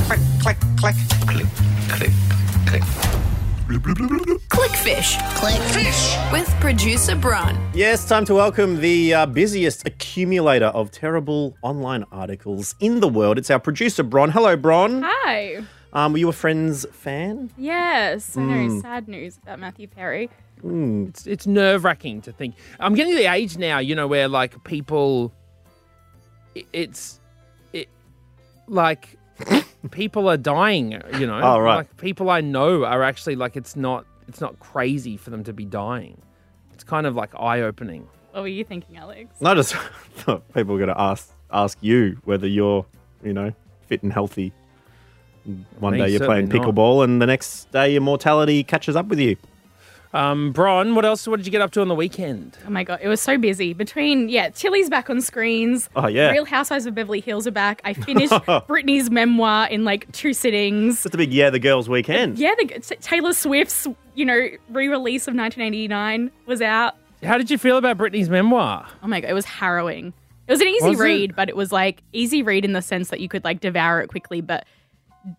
Click, 0.05 0.19
click, 0.41 0.57
click. 0.77 0.95
Click, 1.27 1.47
click, 1.89 2.13
click. 2.65 2.83
Clickfish 3.67 5.19
Click 5.35 5.61
fish. 5.73 6.15
with 6.31 6.47
producer 6.61 7.17
Bron. 7.17 7.57
Yes, 7.73 8.07
time 8.07 8.23
to 8.25 8.33
welcome 8.33 8.79
the 8.79 9.13
uh, 9.13 9.25
busiest 9.25 9.85
accumulator 9.85 10.67
of 10.67 10.89
terrible 10.89 11.57
online 11.61 12.05
articles 12.13 12.75
in 12.79 13.01
the 13.01 13.09
world. 13.09 13.37
It's 13.37 13.49
our 13.51 13.59
producer, 13.59 14.03
Bron. 14.03 14.31
Hello, 14.31 14.55
Bron. 14.55 15.03
Hi. 15.05 15.65
Um, 15.91 16.13
were 16.13 16.17
you 16.19 16.29
a 16.29 16.33
Friends 16.33 16.85
fan? 16.93 17.51
Yes, 17.57 18.37
I 18.37 18.41
Hmm. 18.41 18.67
know. 18.75 18.81
Sad 18.81 19.09
news 19.09 19.37
about 19.43 19.59
Matthew 19.59 19.87
Perry. 19.87 20.29
It's 20.63 21.27
it's 21.27 21.45
nerve 21.45 21.83
wracking 21.83 22.21
to 22.21 22.31
think. 22.31 22.55
I'm 22.79 22.95
getting 22.95 23.13
to 23.15 23.19
the 23.19 23.27
age 23.31 23.57
now, 23.57 23.79
you 23.79 23.95
know, 23.95 24.07
where 24.07 24.29
like 24.29 24.63
people, 24.63 25.33
i- 26.55 26.63
it's, 26.71 27.19
it, 27.73 27.89
like 28.67 29.17
people 29.91 30.29
are 30.29 30.37
dying. 30.37 30.91
You 31.19 31.27
know, 31.27 31.39
Oh, 31.41 31.59
right. 31.59 31.75
Like 31.77 31.97
people 31.97 32.29
I 32.29 32.41
know 32.41 32.83
are 32.85 33.03
actually 33.03 33.35
like 33.35 33.55
it's 33.55 33.75
not 33.75 34.05
it's 34.27 34.41
not 34.41 34.59
crazy 34.59 35.17
for 35.17 35.29
them 35.29 35.43
to 35.45 35.53
be 35.53 35.65
dying. 35.65 36.21
It's 36.73 36.83
kind 36.83 37.07
of 37.07 37.15
like 37.15 37.33
eye 37.39 37.61
opening. 37.61 38.07
What 38.31 38.41
were 38.41 38.47
you 38.47 38.63
thinking, 38.63 38.97
Alex? 38.97 39.41
I 39.43 39.53
just 39.55 39.73
thought 40.15 40.47
people 40.53 40.73
were 40.73 40.79
going 40.79 40.93
to 40.95 41.01
ask 41.01 41.31
ask 41.51 41.77
you 41.81 42.19
whether 42.25 42.45
you're, 42.47 42.85
you 43.23 43.33
know, 43.33 43.53
fit 43.87 44.03
and 44.03 44.11
healthy. 44.13 44.51
One 45.79 45.93
Me, 45.93 45.99
day 45.99 46.09
you're 46.09 46.19
playing 46.19 46.47
certainly 46.47 46.59
not. 46.67 46.75
pickleball, 46.75 47.03
and 47.05 47.21
the 47.21 47.25
next 47.25 47.71
day 47.71 47.93
your 47.93 48.01
mortality 48.01 48.63
catches 48.63 48.95
up 48.97 49.07
with 49.07 49.19
you. 49.19 49.37
Um, 50.17 50.51
Bron, 50.51 50.95
what 50.95 51.05
else? 51.05 51.27
What 51.27 51.37
did 51.37 51.45
you 51.45 51.51
get 51.51 51.61
up 51.61 51.69
to 51.73 51.81
on 51.81 51.89
the 51.89 51.95
weekend? 51.95 52.57
Oh 52.65 52.71
my 52.71 52.83
god, 52.83 52.99
it 53.03 53.07
was 53.07 53.21
so 53.21 53.37
busy. 53.37 53.73
Between 53.73 54.29
yeah, 54.29 54.49
Tilly's 54.49 54.89
back 54.89 55.11
on 55.11 55.21
screens. 55.21 55.91
Oh, 55.95 56.07
yeah. 56.07 56.31
Real 56.31 56.43
Housewives 56.43 56.87
of 56.87 56.95
Beverly 56.95 57.19
Hills 57.19 57.45
are 57.45 57.51
back. 57.51 57.81
I 57.83 57.93
finished 57.93 58.31
Britney's 58.67 59.11
memoir 59.11 59.67
in 59.67 59.85
like 59.85 60.11
two 60.13 60.33
sittings. 60.33 61.05
It's 61.05 61.13
a 61.13 61.17
big 61.19 61.31
yeah, 61.31 61.51
the 61.51 61.59
girls' 61.59 61.87
weekend. 61.87 62.39
Yeah, 62.39 62.55
the, 62.57 62.97
Taylor 62.99 63.31
Swift's 63.31 63.87
you 64.15 64.25
know 64.25 64.49
re-release 64.69 65.27
of 65.27 65.35
1989 65.35 66.31
was 66.47 66.63
out. 66.63 66.95
How 67.21 67.37
did 67.37 67.51
you 67.51 67.59
feel 67.59 67.77
about 67.77 67.99
Britney's 67.99 68.29
memoir? 68.29 68.87
Oh 69.03 69.07
my 69.07 69.21
god, 69.21 69.29
it 69.29 69.33
was 69.33 69.45
harrowing. 69.45 70.13
It 70.47 70.51
was 70.51 70.61
an 70.61 70.67
easy 70.67 70.89
Was 70.89 70.99
it? 70.99 71.03
read, 71.03 71.35
but 71.35 71.47
it 71.47 71.55
was 71.55 71.71
like 71.71 72.01
easy 72.11 72.41
read 72.41 72.65
in 72.65 72.73
the 72.73 72.81
sense 72.81 73.09
that 73.09 73.19
you 73.19 73.29
could 73.29 73.43
like 73.43 73.59
devour 73.59 74.01
it 74.01 74.07
quickly, 74.07 74.41
but 74.41 74.65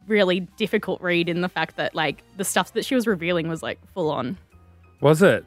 really 0.07 0.41
difficult 0.57 1.01
read 1.01 1.29
in 1.29 1.41
the 1.41 1.49
fact 1.49 1.77
that 1.77 1.95
like 1.97 2.23
the 2.37 2.45
stuff 2.45 2.75
that 2.75 2.85
she 2.85 2.95
was 2.95 3.09
revealing 3.09 3.49
was 3.49 3.61
like 3.61 3.81
full 3.93 4.11
on. 4.11 4.37
Was 5.01 5.23
it? 5.23 5.45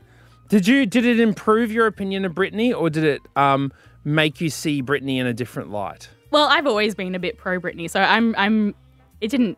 Did 0.49 0.67
you 0.67 0.85
did 0.85 1.05
it 1.05 1.19
improve 1.19 1.71
your 1.71 1.87
opinion 1.87 2.25
of 2.25 2.33
Britney, 2.33 2.75
or 2.77 2.89
did 2.89 3.03
it 3.03 3.21
um, 3.35 3.71
make 4.03 4.41
you 4.41 4.49
see 4.49 4.83
Britney 4.83 5.17
in 5.17 5.25
a 5.25 5.33
different 5.33 5.71
light? 5.71 6.09
Well, 6.31 6.47
I've 6.49 6.67
always 6.67 6.95
been 6.95 7.15
a 7.15 7.19
bit 7.19 7.37
pro 7.37 7.59
Britney, 7.59 7.89
so 7.89 8.01
I'm 8.01 8.35
I'm 8.37 8.75
it 9.21 9.29
didn't 9.29 9.57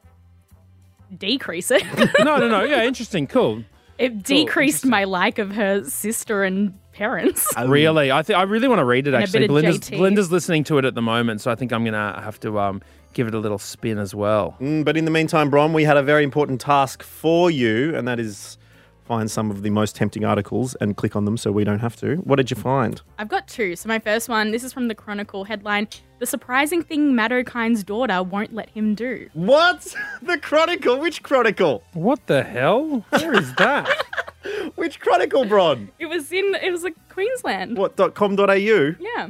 decrease 1.18 1.72
it. 1.72 1.84
no, 2.20 2.38
no, 2.38 2.48
no. 2.48 2.64
Yeah, 2.64 2.84
interesting. 2.84 3.28
Cool. 3.28 3.64
it 3.98 4.24
decreased 4.24 4.86
my 4.86 5.04
like 5.04 5.40
of 5.40 5.52
her 5.52 5.84
sister 5.84 6.44
and 6.44 6.78
parents. 6.92 7.52
Really, 7.66 8.12
I 8.12 8.22
think 8.22 8.38
I 8.38 8.44
really 8.44 8.68
want 8.68 8.80
to 8.80 8.86
read 8.86 9.08
it. 9.08 9.14
Actually, 9.14 9.48
bit 9.48 9.50
of 9.50 9.50
Belinda's, 9.50 9.90
Belinda's 9.90 10.32
listening 10.32 10.64
to 10.66 10.78
it 10.78 10.86
at 10.86 10.96
the 10.96 11.02
moment, 11.02 11.42
so 11.42 11.52
I 11.52 11.56
think 11.56 11.72
I'm 11.72 11.84
gonna 11.84 12.22
have 12.22 12.40
to 12.42 12.60
um, 12.60 12.82
give 13.14 13.28
it 13.28 13.34
a 13.34 13.40
little 13.40 13.60
spin 13.60 13.98
as 13.98 14.14
well. 14.14 14.56
Mm, 14.60 14.86
but 14.86 14.98
in 14.98 15.06
the 15.06 15.12
meantime, 15.12 15.50
Bron, 15.50 15.74
we 15.74 15.84
had 15.84 15.98
a 15.98 16.04
very 16.04 16.24
important 16.24 16.62
task 16.62 17.02
for 17.02 17.50
you, 17.50 17.96
and 17.96 18.08
that 18.08 18.20
is 18.20 18.58
find 19.06 19.30
some 19.30 19.52
of 19.52 19.62
the 19.64 19.70
most 19.70 19.96
tempting 19.96 20.24
articles 20.26 20.76
and 20.76 20.96
click 20.98 21.16
on 21.16 21.26
them 21.26 21.38
so 21.38 21.52
we 21.52 21.64
don't 21.64 21.80
have 21.80 21.96
to. 21.98 22.16
What 22.18 22.38
did 22.38 22.50
you 22.50 22.56
find? 22.58 23.02
I've 23.20 23.28
got 23.30 23.48
two. 23.48 23.76
So 23.76 23.88
my 23.90 24.00
first 24.00 24.30
one, 24.30 24.52
this 24.52 24.64
is 24.64 24.74
from 24.74 24.88
the 24.88 24.96
Chronicle 24.96 25.44
headline: 25.44 25.88
"The 26.20 26.26
surprising 26.26 26.84
thing 26.84 27.16
Matt 27.16 27.32
O'Kine's 27.32 27.84
daughter 27.84 28.24
won't 28.24 28.54
let 28.54 28.70
him 28.70 28.96
do." 28.96 29.30
What? 29.34 29.94
The 30.22 30.38
Chronicle? 30.38 31.00
Which 31.00 31.22
Chronicle? 31.22 31.84
What 31.94 32.28
the 32.28 32.44
hell? 32.44 33.06
Where 33.10 33.34
is 33.34 33.54
that? 33.56 33.90
Which 34.76 35.00
Chronicle, 35.00 35.46
Bron? 35.46 35.90
It 36.00 36.06
was 36.08 36.32
in. 36.32 36.56
It 36.62 36.72
was 36.72 36.84
like 36.84 36.96
Queensland. 37.10 37.78
What, 37.78 37.96
.com.au? 38.16 38.46
Yeah. 38.52 39.30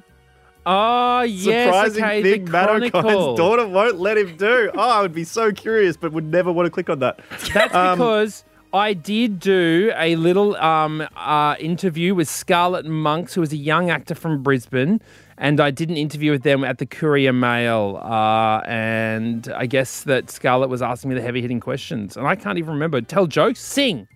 oh, 0.66 1.22
yes. 1.22 1.66
Surprising 1.68 2.04
okay, 2.04 2.24
thing 2.24 2.46
the 2.46 2.52
Matt 2.52 2.70
O'Kine's 2.70 2.92
Chronicle. 2.92 3.36
daughter 3.36 3.68
won't 3.68 4.00
let 4.00 4.18
him 4.18 4.38
do. 4.38 4.72
Oh, 4.74 4.80
I 4.80 5.02
would 5.02 5.14
be 5.14 5.24
so 5.24 5.52
curious, 5.52 5.98
but 5.98 6.12
would 6.14 6.26
never 6.32 6.52
want 6.52 6.68
to 6.68 6.72
click 6.72 6.90
on 6.90 7.00
that. 7.00 7.20
That's 7.54 7.74
Um, 7.74 7.98
because 7.98 8.44
I 8.74 8.94
did 8.94 9.40
do 9.40 9.92
a 9.96 10.16
little 10.16 10.56
um, 10.56 11.08
uh, 11.16 11.56
interview 11.60 12.16
with 12.16 12.28
Scarlett 12.28 12.86
Monks, 12.88 13.36
who 13.36 13.42
was 13.42 13.54
a 13.54 13.58
young 13.58 13.92
actor 13.92 14.16
from 14.16 14.42
Brisbane, 14.42 15.00
and 15.38 15.60
I 15.60 15.70
did 15.70 15.90
an 15.90 15.98
interview 15.98 16.32
with 16.32 16.42
them 16.42 16.64
at 16.64 16.80
the 16.80 16.88
Courier 16.88 17.34
Mail. 17.34 18.02
Uh, 18.04 18.62
and 18.66 19.48
I 19.56 19.68
guess 19.68 20.02
that 20.06 20.32
Scarlett 20.32 20.70
was 20.70 20.82
asking 20.82 21.10
me 21.10 21.16
the 21.16 21.22
heavy 21.22 21.40
hitting 21.42 21.60
questions, 21.60 22.18
and 22.18 22.26
I 22.28 22.36
can't 22.36 22.58
even 22.58 22.72
remember. 22.74 23.00
Tell 23.02 23.28
jokes, 23.28 23.60
sing, 23.60 24.08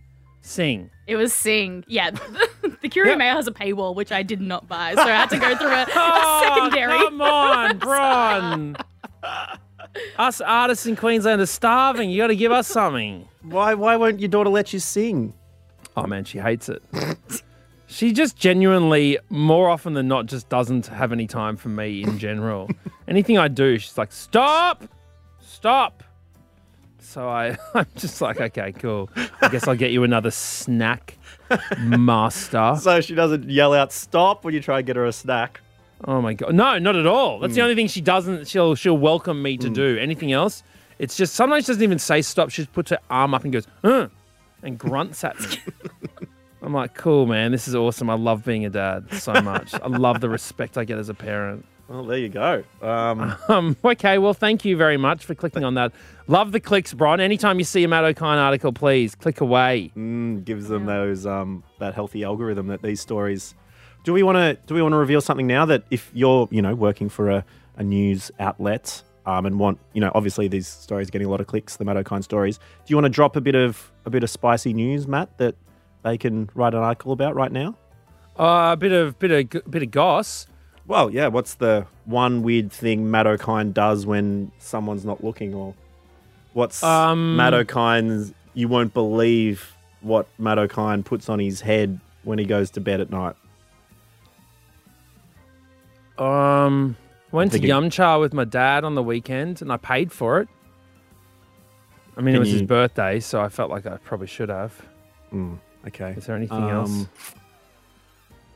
sing. 0.41 0.89
It 1.05 1.15
was 1.15 1.31
Sing. 1.33 1.85
Yeah. 1.87 2.09
the 2.81 2.89
Courier 2.89 3.11
Yep. 3.11 3.17
Mail 3.19 3.35
has 3.37 3.47
a 3.47 3.51
paywall, 3.51 3.95
which 3.95 4.11
I 4.11 4.23
did 4.23 4.41
not 4.41 4.67
buy, 4.67 4.93
so 4.93 5.03
I 5.03 5.11
had 5.11 5.29
to 5.29 5.37
go 5.37 5.55
through 5.55 5.69
a, 5.69 5.83
a 5.83 5.87
Oh, 5.95 6.41
secondary. 6.43 6.97
Come 6.97 7.21
on, 7.21 7.77
Bron. 7.77 8.75
Us 10.17 10.41
artists 10.41 10.85
in 10.85 10.95
Queensland 10.97 11.41
are 11.41 11.45
starving. 11.45 12.09
You 12.09 12.21
got 12.21 12.27
to 12.27 12.35
give 12.35 12.51
us 12.51 12.67
something. 12.67 13.27
Why, 13.49 13.73
why 13.73 13.95
won't 13.95 14.19
your 14.19 14.29
daughter 14.29 14.49
let 14.49 14.73
you 14.73 14.79
sing? 14.79 15.33
Oh 15.95 16.05
man, 16.05 16.25
she 16.25 16.37
hates 16.39 16.69
it. 16.69 16.83
she 17.87 18.11
just 18.13 18.35
genuinely, 18.37 19.17
more 19.29 19.69
often 19.69 19.93
than 19.93 20.07
not, 20.07 20.25
just 20.25 20.49
doesn't 20.49 20.87
have 20.87 21.11
any 21.11 21.27
time 21.27 21.55
for 21.57 21.69
me 21.69 22.03
in 22.03 22.17
general. 22.19 22.69
Anything 23.07 23.37
I 23.37 23.47
do, 23.47 23.77
she's 23.79 23.97
like, 23.97 24.11
"Stop, 24.11 24.83
stop." 25.39 26.03
So 26.99 27.27
I, 27.29 27.57
I'm 27.73 27.87
just 27.95 28.19
like, 28.21 28.41
okay, 28.41 28.73
cool. 28.73 29.09
I 29.41 29.47
guess 29.47 29.65
I'll 29.67 29.75
get 29.77 29.91
you 29.91 30.03
another 30.03 30.29
snack, 30.29 31.17
master. 31.79 32.75
So 32.81 32.99
she 32.99 33.15
doesn't 33.15 33.49
yell 33.49 33.73
out 33.73 33.93
stop 33.93 34.43
when 34.43 34.53
you 34.53 34.59
try 34.59 34.79
and 34.79 34.85
get 34.85 34.97
her 34.97 35.05
a 35.05 35.13
snack. 35.13 35.61
Oh 36.05 36.21
my 36.21 36.33
god, 36.33 36.53
no, 36.53 36.77
not 36.79 36.95
at 36.97 37.07
all. 37.07 37.39
That's 37.39 37.55
the 37.55 37.61
Hmm. 37.61 37.65
only 37.65 37.75
thing 37.75 37.87
she 37.87 38.01
doesn't. 38.01 38.47
She'll 38.47 38.75
she'll 38.75 38.97
welcome 38.97 39.41
me 39.41 39.57
to 39.57 39.69
do. 39.69 39.97
Anything 39.97 40.31
else? 40.33 40.63
It's 40.99 41.15
just 41.15 41.35
sometimes 41.35 41.65
she 41.65 41.67
doesn't 41.67 41.83
even 41.83 41.99
say 41.99 42.21
stop. 42.21 42.49
She 42.49 42.63
just 42.63 42.73
puts 42.73 42.89
her 42.91 42.99
arm 43.09 43.33
up 43.33 43.43
and 43.43 43.53
goes, 43.53 43.67
uh, 43.83 44.07
and 44.63 44.77
grunts 44.77 45.23
at 45.23 45.39
me. 45.39 45.57
I'm 46.61 46.73
like, 46.73 46.95
cool, 46.95 47.27
man. 47.27 47.51
This 47.51 47.67
is 47.67 47.75
awesome. 47.75 48.09
I 48.09 48.15
love 48.15 48.43
being 48.43 48.65
a 48.65 48.69
dad 48.69 49.13
so 49.13 49.33
much. 49.41 49.73
I 49.75 49.87
love 49.87 50.21
the 50.21 50.29
respect 50.29 50.77
I 50.77 50.83
get 50.85 50.97
as 50.97 51.07
a 51.07 51.13
parent. 51.13 51.65
Well, 51.87 52.03
there 52.03 52.17
you 52.17 52.29
go. 52.29 52.63
Um, 52.81 53.35
Um, 53.47 53.77
okay, 53.85 54.17
well, 54.17 54.33
thank 54.33 54.65
you 54.65 54.75
very 54.75 54.97
much 54.97 55.23
for 55.23 55.35
clicking 55.35 55.63
on 55.63 55.75
that. 55.75 55.93
Love 56.27 56.51
the 56.51 56.59
clicks, 56.59 56.93
Bron. 56.93 57.21
Anytime 57.21 57.59
you 57.59 57.63
see 57.63 57.83
a 57.83 57.87
Matt 57.87 58.03
O'Kine 58.03 58.37
article, 58.39 58.73
please 58.73 59.15
click 59.15 59.39
away. 59.39 59.91
mm, 59.95 60.43
gives 60.43 60.67
them 60.67 60.85
those 60.85 61.25
um, 61.25 61.63
that 61.79 61.93
healthy 61.93 62.23
algorithm 62.23 62.67
that 62.67 62.81
these 62.81 62.99
stories. 62.99 63.55
Do 64.03 64.11
we 64.11 64.23
want 64.23 64.35
to 64.37 64.57
do 64.67 64.73
we 64.73 64.81
want 64.81 64.93
to 64.93 64.97
reveal 64.97 65.21
something 65.21 65.47
now 65.47 65.65
that 65.65 65.83
if 65.91 66.11
you're 66.13 66.47
you 66.51 66.61
know 66.61 66.75
working 66.75 67.07
for 67.07 67.29
a, 67.29 67.45
a 67.77 67.83
news 67.83 68.31
outlet 68.39 69.01
um, 69.27 69.45
and 69.45 69.59
want 69.59 69.77
you 69.93 70.01
know 70.01 70.11
obviously 70.15 70.47
these 70.47 70.67
stories 70.67 71.09
are 71.09 71.11
getting 71.11 71.27
a 71.27 71.29
lot 71.29 71.41
of 71.41 71.47
clicks 71.47 71.75
the 71.75 71.85
Matt 71.85 71.97
O'Kine 71.97 72.23
stories. 72.23 72.57
Do 72.57 72.63
you 72.87 72.95
want 72.95 73.05
to 73.05 73.09
drop 73.09 73.35
a 73.35 73.41
bit 73.41 73.55
of 73.55 73.91
a 74.05 74.09
bit 74.09 74.23
of 74.23 74.29
spicy 74.29 74.73
news, 74.73 75.05
Matt, 75.05 75.37
that 75.37 75.55
they 76.03 76.17
can 76.17 76.49
write 76.55 76.73
an 76.73 76.79
article 76.79 77.11
about 77.11 77.35
right 77.35 77.51
now? 77.51 77.75
Uh, 78.39 78.69
a 78.71 78.77
bit 78.77 78.93
of 78.93 79.19
bit 79.19 79.53
of 79.53 79.69
bit 79.69 79.83
of 79.83 79.91
goss. 79.91 80.47
Well, 80.87 81.09
yeah. 81.11 81.27
What's 81.27 81.55
the 81.55 81.85
one 82.05 82.41
weird 82.41 82.71
thing 82.71 83.11
Matt 83.11 83.27
O'Kine 83.27 83.73
does 83.73 84.05
when 84.05 84.51
someone's 84.57 85.03
not 85.03 85.21
looking, 85.23 85.53
or 85.53 85.75
what's 86.53 86.81
Um, 86.81 87.35
Matt 87.35 87.53
O'Kine's? 87.53 88.33
You 88.53 88.69
won't 88.69 88.93
believe 88.93 89.75
what 90.01 90.27
Matt 90.37 90.57
O'Kine 90.57 91.03
puts 91.03 91.27
on 91.27 91.39
his 91.39 91.59
head 91.61 91.99
when 92.23 92.39
he 92.39 92.45
goes 92.45 92.71
to 92.71 92.79
bed 92.81 93.01
at 93.01 93.09
night. 93.11 93.35
Um, 96.17 96.95
went 97.31 97.51
to 97.53 97.59
Yum 97.59 97.89
Cha 97.89 98.19
with 98.19 98.33
my 98.33 98.43
dad 98.45 98.83
on 98.83 98.95
the 98.95 99.03
weekend, 99.03 99.61
and 99.61 99.71
I 99.71 99.77
paid 99.77 100.11
for 100.11 100.39
it. 100.41 100.47
I 102.15 102.21
mean, 102.21 102.29
it 102.33 102.37
Can 102.37 102.39
was 102.39 102.51
his 102.51 102.61
you- 102.61 102.67
birthday, 102.67 103.19
so 103.19 103.41
I 103.41 103.49
felt 103.49 103.69
like 103.69 103.85
I 103.85 103.97
probably 103.97 104.27
should 104.27 104.49
have. 104.49 104.73
Mm, 105.33 105.59
okay. 105.87 106.13
Is 106.17 106.25
there 106.25 106.35
anything 106.35 106.69
else? 106.69 106.89
Um, 106.89 107.09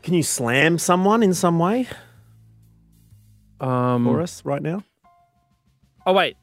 Can 0.03 0.13
you 0.15 0.23
slam 0.23 0.77
someone 0.79 1.21
in 1.21 1.33
some 1.33 1.59
way 1.59 1.87
Um, 3.59 4.05
for 4.05 4.19
us 4.21 4.43
right 4.45 4.61
now? 4.63 4.83
oh 6.07 6.13
wait, 6.13 6.37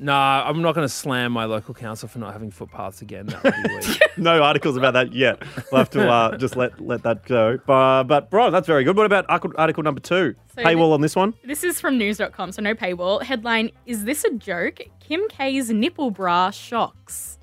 no, 0.00 0.12
I'm 0.12 0.62
not 0.62 0.74
going 0.74 0.84
to 0.84 0.92
slam 0.92 1.32
my 1.32 1.44
local 1.44 1.74
council 1.74 2.08
for 2.08 2.18
not 2.18 2.32
having 2.32 2.50
footpaths 2.50 3.02
again. 3.02 3.26
That 3.26 3.42
would 3.42 3.54
be 3.54 3.68
weird. 3.68 4.00
no 4.16 4.42
articles 4.42 4.76
about 4.76 4.94
that 4.94 5.12
yet. 5.12 5.42
We'll 5.72 5.80
have 5.80 5.90
to 5.90 6.08
uh, 6.08 6.36
just 6.36 6.54
let 6.56 6.80
let 6.80 7.02
that 7.02 7.24
go. 7.24 7.58
But, 7.66 8.04
but 8.04 8.30
bro, 8.30 8.50
that's 8.50 8.66
very 8.66 8.84
good. 8.84 8.96
What 8.96 9.06
about 9.06 9.26
article, 9.28 9.52
article 9.58 9.82
number 9.82 10.00
two? 10.00 10.36
So 10.54 10.62
Paywall 10.62 10.92
on 10.92 11.00
this 11.00 11.16
one? 11.16 11.34
This 11.44 11.64
is 11.64 11.80
from 11.80 11.98
news.com, 11.98 12.52
so 12.52 12.62
no 12.62 12.74
paywall. 12.74 13.22
Headline 13.22 13.70
Is 13.86 14.04
this 14.04 14.24
a 14.24 14.30
joke? 14.34 14.80
Kim 15.00 15.26
K's 15.28 15.70
nipple 15.70 16.10
bra 16.10 16.50
shocks. 16.50 17.38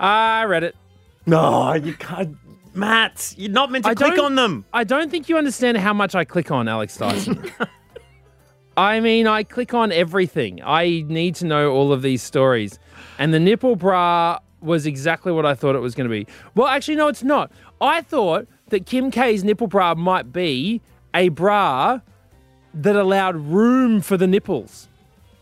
I 0.00 0.44
read 0.44 0.64
it. 0.64 0.74
No, 1.26 1.74
you 1.74 1.94
can't. 1.94 2.36
Matt, 2.74 3.34
you're 3.36 3.50
not 3.50 3.70
meant 3.70 3.84
to 3.84 3.90
I 3.90 3.94
click 3.94 4.18
on 4.18 4.34
them. 4.34 4.64
I 4.72 4.82
don't 4.82 5.10
think 5.10 5.28
you 5.28 5.36
understand 5.36 5.76
how 5.76 5.92
much 5.92 6.14
I 6.14 6.24
click 6.24 6.50
on 6.50 6.68
Alex 6.68 6.96
Dyson. 6.96 7.50
I 8.76 9.00
mean, 9.00 9.26
I 9.26 9.42
click 9.42 9.74
on 9.74 9.92
everything. 9.92 10.60
I 10.64 11.04
need 11.06 11.34
to 11.36 11.46
know 11.46 11.72
all 11.72 11.92
of 11.92 12.02
these 12.02 12.22
stories. 12.22 12.78
And 13.18 13.32
the 13.34 13.40
nipple 13.40 13.76
bra 13.76 14.38
was 14.60 14.86
exactly 14.86 15.32
what 15.32 15.44
I 15.44 15.54
thought 15.54 15.74
it 15.76 15.80
was 15.80 15.94
going 15.94 16.08
to 16.08 16.10
be. 16.10 16.26
Well, 16.54 16.68
actually, 16.68 16.96
no, 16.96 17.08
it's 17.08 17.22
not. 17.22 17.52
I 17.80 18.00
thought 18.00 18.46
that 18.68 18.86
Kim 18.86 19.10
K's 19.10 19.44
nipple 19.44 19.66
bra 19.66 19.94
might 19.94 20.32
be 20.32 20.80
a 21.14 21.28
bra 21.28 22.00
that 22.74 22.96
allowed 22.96 23.36
room 23.36 24.00
for 24.00 24.16
the 24.16 24.26
nipples. 24.26 24.88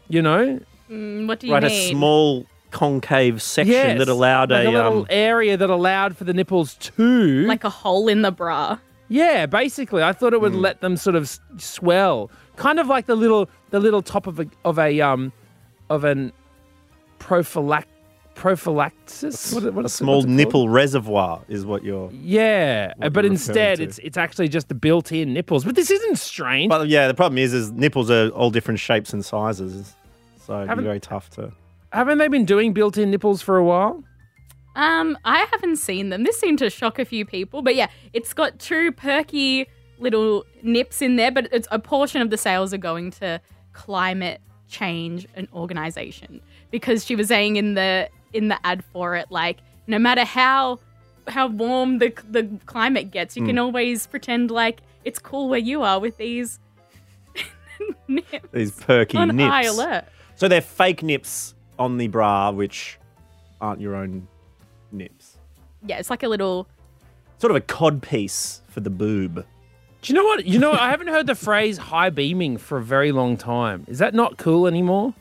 You 0.09 0.23
know? 0.23 0.59
Mm, 0.91 1.29
what 1.29 1.39
do 1.39 1.47
you 1.47 1.53
Right, 1.53 1.63
mean? 1.63 1.71
a 1.71 1.89
small 1.91 2.47
concave 2.73 3.41
section 3.43 3.73
Yes. 3.73 3.99
that 3.99 4.09
allowed 4.09 4.51
like 4.51 4.67
a, 4.67 4.71
a 4.71 4.73
little 4.73 4.99
um, 5.01 5.07
area 5.11 5.57
that 5.57 5.71
allowed 5.71 6.17
for 6.17 6.25
the 6.25 6.33
nipples 6.33 6.75
to 6.77 7.45
Like 7.47 7.63
a 7.65 7.71
hole 7.71 8.09
in 8.09 8.23
the 8.23 8.33
bra. 8.33 8.79
Yeah, 9.09 9.47
basically, 9.47 10.03
I 10.05 10.13
thought 10.13 10.33
it 10.33 10.41
would 10.41 10.55
let 10.55 10.81
them 10.81 10.97
sort 10.97 11.17
of 11.17 11.25
s- 11.25 11.41
swell, 11.59 12.31
kind 12.61 12.79
of 12.79 12.89
like 12.89 13.07
the 13.07 13.17
little 13.17 13.49
the 13.71 13.81
little 13.81 14.03
top 14.03 14.27
of 14.27 14.39
a 14.39 14.47
of 14.65 14.79
a 14.79 15.01
um 15.01 15.33
of 15.89 16.05
an 16.05 16.31
prophylac 17.19 17.87
prophylaxis. 18.35 19.53
What, 19.53 19.73
what 19.75 19.85
a 19.85 19.89
small 19.89 20.17
what's 20.17 20.25
it 20.25 20.29
called? 20.29 20.37
nipple 20.37 20.69
reservoir 20.69 21.43
is 21.49 21.65
what 21.65 21.83
you're. 21.83 22.11
Yeah, 22.13 22.93
what 22.99 23.15
but 23.15 23.25
you're 23.25 23.33
instead, 23.33 23.79
referring 23.79 23.89
it's 23.89 23.99
it's 23.99 24.17
actually 24.19 24.49
just 24.49 24.69
the 24.69 24.75
built-in 24.75 25.33
nipples. 25.33 25.65
But 25.65 25.75
this 25.75 25.91
isn't 25.91 26.19
strange. 26.19 26.69
But 26.69 26.89
yeah, 26.89 27.09
the 27.09 27.15
problem 27.15 27.39
is, 27.39 27.55
is 27.55 27.73
nipples 27.73 28.11
are 28.11 28.29
all 28.29 28.51
different 28.51 28.79
shapes 28.79 29.13
and 29.13 29.25
sizes, 29.25 29.95
so 30.39 30.63
it'd 30.63 30.77
be 30.77 30.85
very 30.85 31.01
tough 31.01 31.31
to. 31.31 31.53
Haven't 31.93 32.19
they 32.19 32.29
been 32.29 32.45
doing 32.45 32.73
built-in 32.73 33.11
nipples 33.11 33.43
for 33.43 33.57
a 33.57 33.65
while? 33.65 34.05
Um, 34.77 35.19
I 35.25 35.39
haven't 35.51 35.77
seen 35.77 36.11
them. 36.11 36.23
This 36.23 36.39
seemed 36.39 36.61
to 36.61 36.71
shock 36.71 36.99
a 37.01 37.05
few 37.05 37.25
people, 37.25 37.63
but 37.63 37.75
yeah, 37.75 37.89
it's 38.13 38.33
got 38.33 38.61
two 38.61 38.93
perky 38.93 39.67
little 40.01 40.45
nips 40.63 41.03
in 41.03 41.17
there, 41.17 41.31
but 41.31 41.49
it's 41.53 41.69
a 41.71 41.79
portion 41.79 42.23
of 42.23 42.31
the 42.31 42.37
sales 42.37 42.75
are 42.75 42.79
going 42.79 43.11
to 43.13 43.41
climate 43.73 44.41
change 44.69 45.27
and 45.35 45.49
organization 45.53 46.41
because 46.71 47.05
she 47.05 47.17
was 47.17 47.29
saying 47.29 47.57
in 47.57 47.75
the 47.75 48.09
in 48.33 48.49
the 48.49 48.59
ad 48.65 48.85
for 48.93 49.17
it 49.17 49.27
like 49.31 49.59
no 49.89 49.99
matter 49.99 50.25
how 50.25 50.79
how 51.29 51.49
warm 51.49 51.99
the 51.99 52.13
the 52.31 52.49
climate 52.67 53.11
gets, 53.11 53.37
you 53.37 53.45
can 53.45 53.57
mm. 53.57 53.61
always 53.61 54.07
pretend 54.07 54.51
like 54.51 54.81
it's 55.05 55.19
cool 55.19 55.49
where 55.49 55.59
you 55.59 55.83
are 55.83 55.99
with 55.99 56.17
these 56.17 56.59
nips 58.09 58.49
These 58.53 58.73
perky 58.73 59.19
on 59.19 59.37
nips. 59.37 59.51
high 59.51 59.65
alert. 59.65 60.05
So 60.37 60.49
they're 60.49 60.61
fake 60.61 61.03
nips 61.03 61.55
on 61.79 61.99
the 61.99 62.09
bra, 62.09 62.51
which 62.51 62.99
aren't 63.61 63.81
your 63.81 63.95
own 63.95 64.27
nips. 64.93 65.39
Yeah, 65.87 65.99
it's 65.99 66.11
like 66.11 66.23
a 66.23 66.29
little 66.29 66.67
Sort 67.39 67.51
of 67.53 67.57
a 67.57 67.63
cod 67.63 68.03
piece 68.03 68.61
for 68.69 68.81
the 68.81 68.91
boob. 68.91 69.47
Do 70.03 70.13
you 70.13 70.19
know 70.19 70.25
what? 70.25 70.47
You 70.47 70.59
know, 70.59 70.73
I 70.73 70.91
haven't 70.91 71.09
heard 71.09 71.27
the 71.27 71.35
phrase 71.35 71.77
high 71.77 72.11
beaming 72.11 72.57
for 72.57 72.79
a 72.79 72.83
very 72.83 73.13
long 73.13 73.37
time. 73.37 73.85
Is 73.87 73.99
that 73.99 74.15
not 74.15 74.39
cool 74.39 74.67
anymore? 74.67 75.15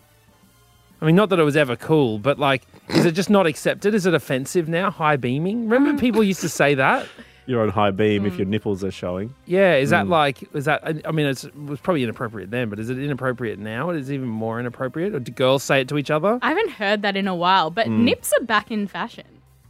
I 1.01 1.05
mean, 1.05 1.15
not 1.15 1.29
that 1.29 1.39
it 1.39 1.43
was 1.43 1.57
ever 1.57 1.75
cool, 1.75 2.19
but 2.19 2.39
like, 2.39 2.63
is 2.89 3.05
it 3.05 3.11
just 3.13 3.29
not 3.29 3.45
accepted? 3.45 3.93
Is 3.93 4.05
it 4.05 4.13
offensive 4.13 4.67
now? 4.67 4.89
High 4.91 5.15
beaming? 5.17 5.67
Remember, 5.69 5.99
people 5.99 6.23
used 6.23 6.41
to 6.41 6.49
say 6.49 6.75
that. 6.75 7.07
You're 7.45 7.61
on 7.63 7.69
high 7.69 7.91
beam 7.91 8.25
if 8.25 8.37
your 8.37 8.45
nipples 8.45 8.83
are 8.83 8.91
showing. 8.91 9.33
Yeah, 9.47 9.75
is 9.75 9.89
Mm. 9.89 9.91
that 9.91 10.07
like, 10.07 10.43
is 10.53 10.65
that, 10.65 10.81
I- 10.85 11.01
I 11.05 11.11
mean, 11.11 11.25
it's, 11.25 11.45
it 11.45 11.55
was 11.65 11.79
probably 11.79 12.03
inappropriate 12.03 12.51
then, 12.51 12.69
but 12.69 12.79
is 12.79 12.89
it 12.91 12.99
inappropriate 12.99 13.57
now? 13.59 13.89
Is 13.89 14.09
it 14.09 14.13
even 14.15 14.27
more 14.27 14.59
inappropriate? 14.59 15.15
Or 15.15 15.19
do 15.19 15.31
girls 15.31 15.63
say 15.63 15.81
it 15.81 15.87
to 15.89 15.97
each 15.97 16.11
other? 16.11 16.37
I 16.41 16.49
haven't 16.49 16.71
heard 16.71 17.01
that 17.01 17.17
in 17.17 17.27
a 17.27 17.35
while, 17.35 17.71
but 17.71 17.87
Hmm. 17.87 18.05
nips 18.05 18.31
are 18.39 18.45
back 18.45 18.69
in 18.69 18.85
fashion 18.87 19.25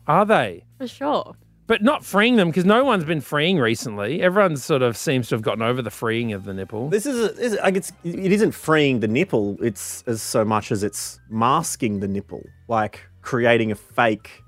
Are 0.07 0.25
they? 0.25 0.63
for 0.77 0.87
sure. 0.87 1.35
But 1.69 1.83
not 1.83 2.03
freeing 2.03 2.35
them 2.35 2.49
because 2.49 2.65
no 2.65 2.83
one's 2.83 3.03
been 3.03 3.21
freeing 3.21 3.59
recently. 3.59 4.23
Everyone 4.23 4.57
sort 4.57 4.81
of 4.81 4.97
seems 4.97 5.29
to 5.29 5.35
have 5.35 5.43
gotten 5.43 5.61
over 5.61 5.83
the 5.83 5.91
freeing 5.91 6.33
of 6.33 6.43
the 6.43 6.51
nipple. 6.51 6.89
This 6.89 7.05
is, 7.05 7.19
a, 7.19 7.39
is 7.39 7.57
like 7.61 7.75
it's 7.75 7.93
it 8.03 8.31
isn't 8.31 8.53
freeing 8.53 9.01
the 9.01 9.07
nipple. 9.07 9.55
It's 9.61 10.03
as 10.07 10.19
so 10.19 10.43
much 10.43 10.71
as 10.71 10.81
it's 10.81 11.19
masking 11.29 11.99
the 11.99 12.07
nipple, 12.07 12.41
like 12.67 13.07
creating 13.21 13.71
a 13.71 13.75
fake, 13.75 14.41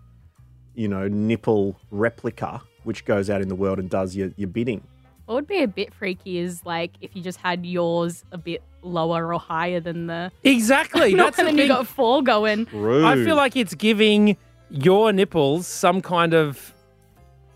you 0.73 0.87
know, 0.87 1.07
nipple 1.07 1.79
replica, 1.91 2.59
which 2.85 3.05
goes 3.05 3.29
out 3.29 3.39
in 3.39 3.49
the 3.49 3.55
world 3.55 3.77
and 3.77 3.87
does 3.87 4.15
your, 4.15 4.31
your 4.35 4.49
bidding. 4.49 4.81
What 5.25 5.35
would 5.35 5.47
be 5.47 5.61
a 5.61 5.67
bit 5.67 5.93
freaky 5.93 6.39
is 6.39 6.65
like 6.65 6.93
if 7.01 7.15
you 7.15 7.21
just 7.21 7.37
had 7.37 7.67
yours 7.67 8.25
a 8.31 8.37
bit 8.39 8.63
lower 8.81 9.31
or 9.31 9.39
higher 9.39 9.79
than 9.79 10.07
the. 10.07 10.31
Exactly. 10.43 11.13
Not 11.13 11.25
That's 11.25 11.35
the 11.35 11.41
and 11.43 11.49
then 11.49 11.57
you 11.57 11.71
thing. 11.71 11.77
got 11.77 11.85
four 11.85 12.23
going. 12.23 12.67
Rude. 12.73 13.05
I 13.05 13.23
feel 13.23 13.35
like 13.35 13.55
it's 13.55 13.75
giving 13.75 14.37
your 14.71 15.13
nipples 15.13 15.67
some 15.67 16.01
kind 16.01 16.33
of 16.33 16.73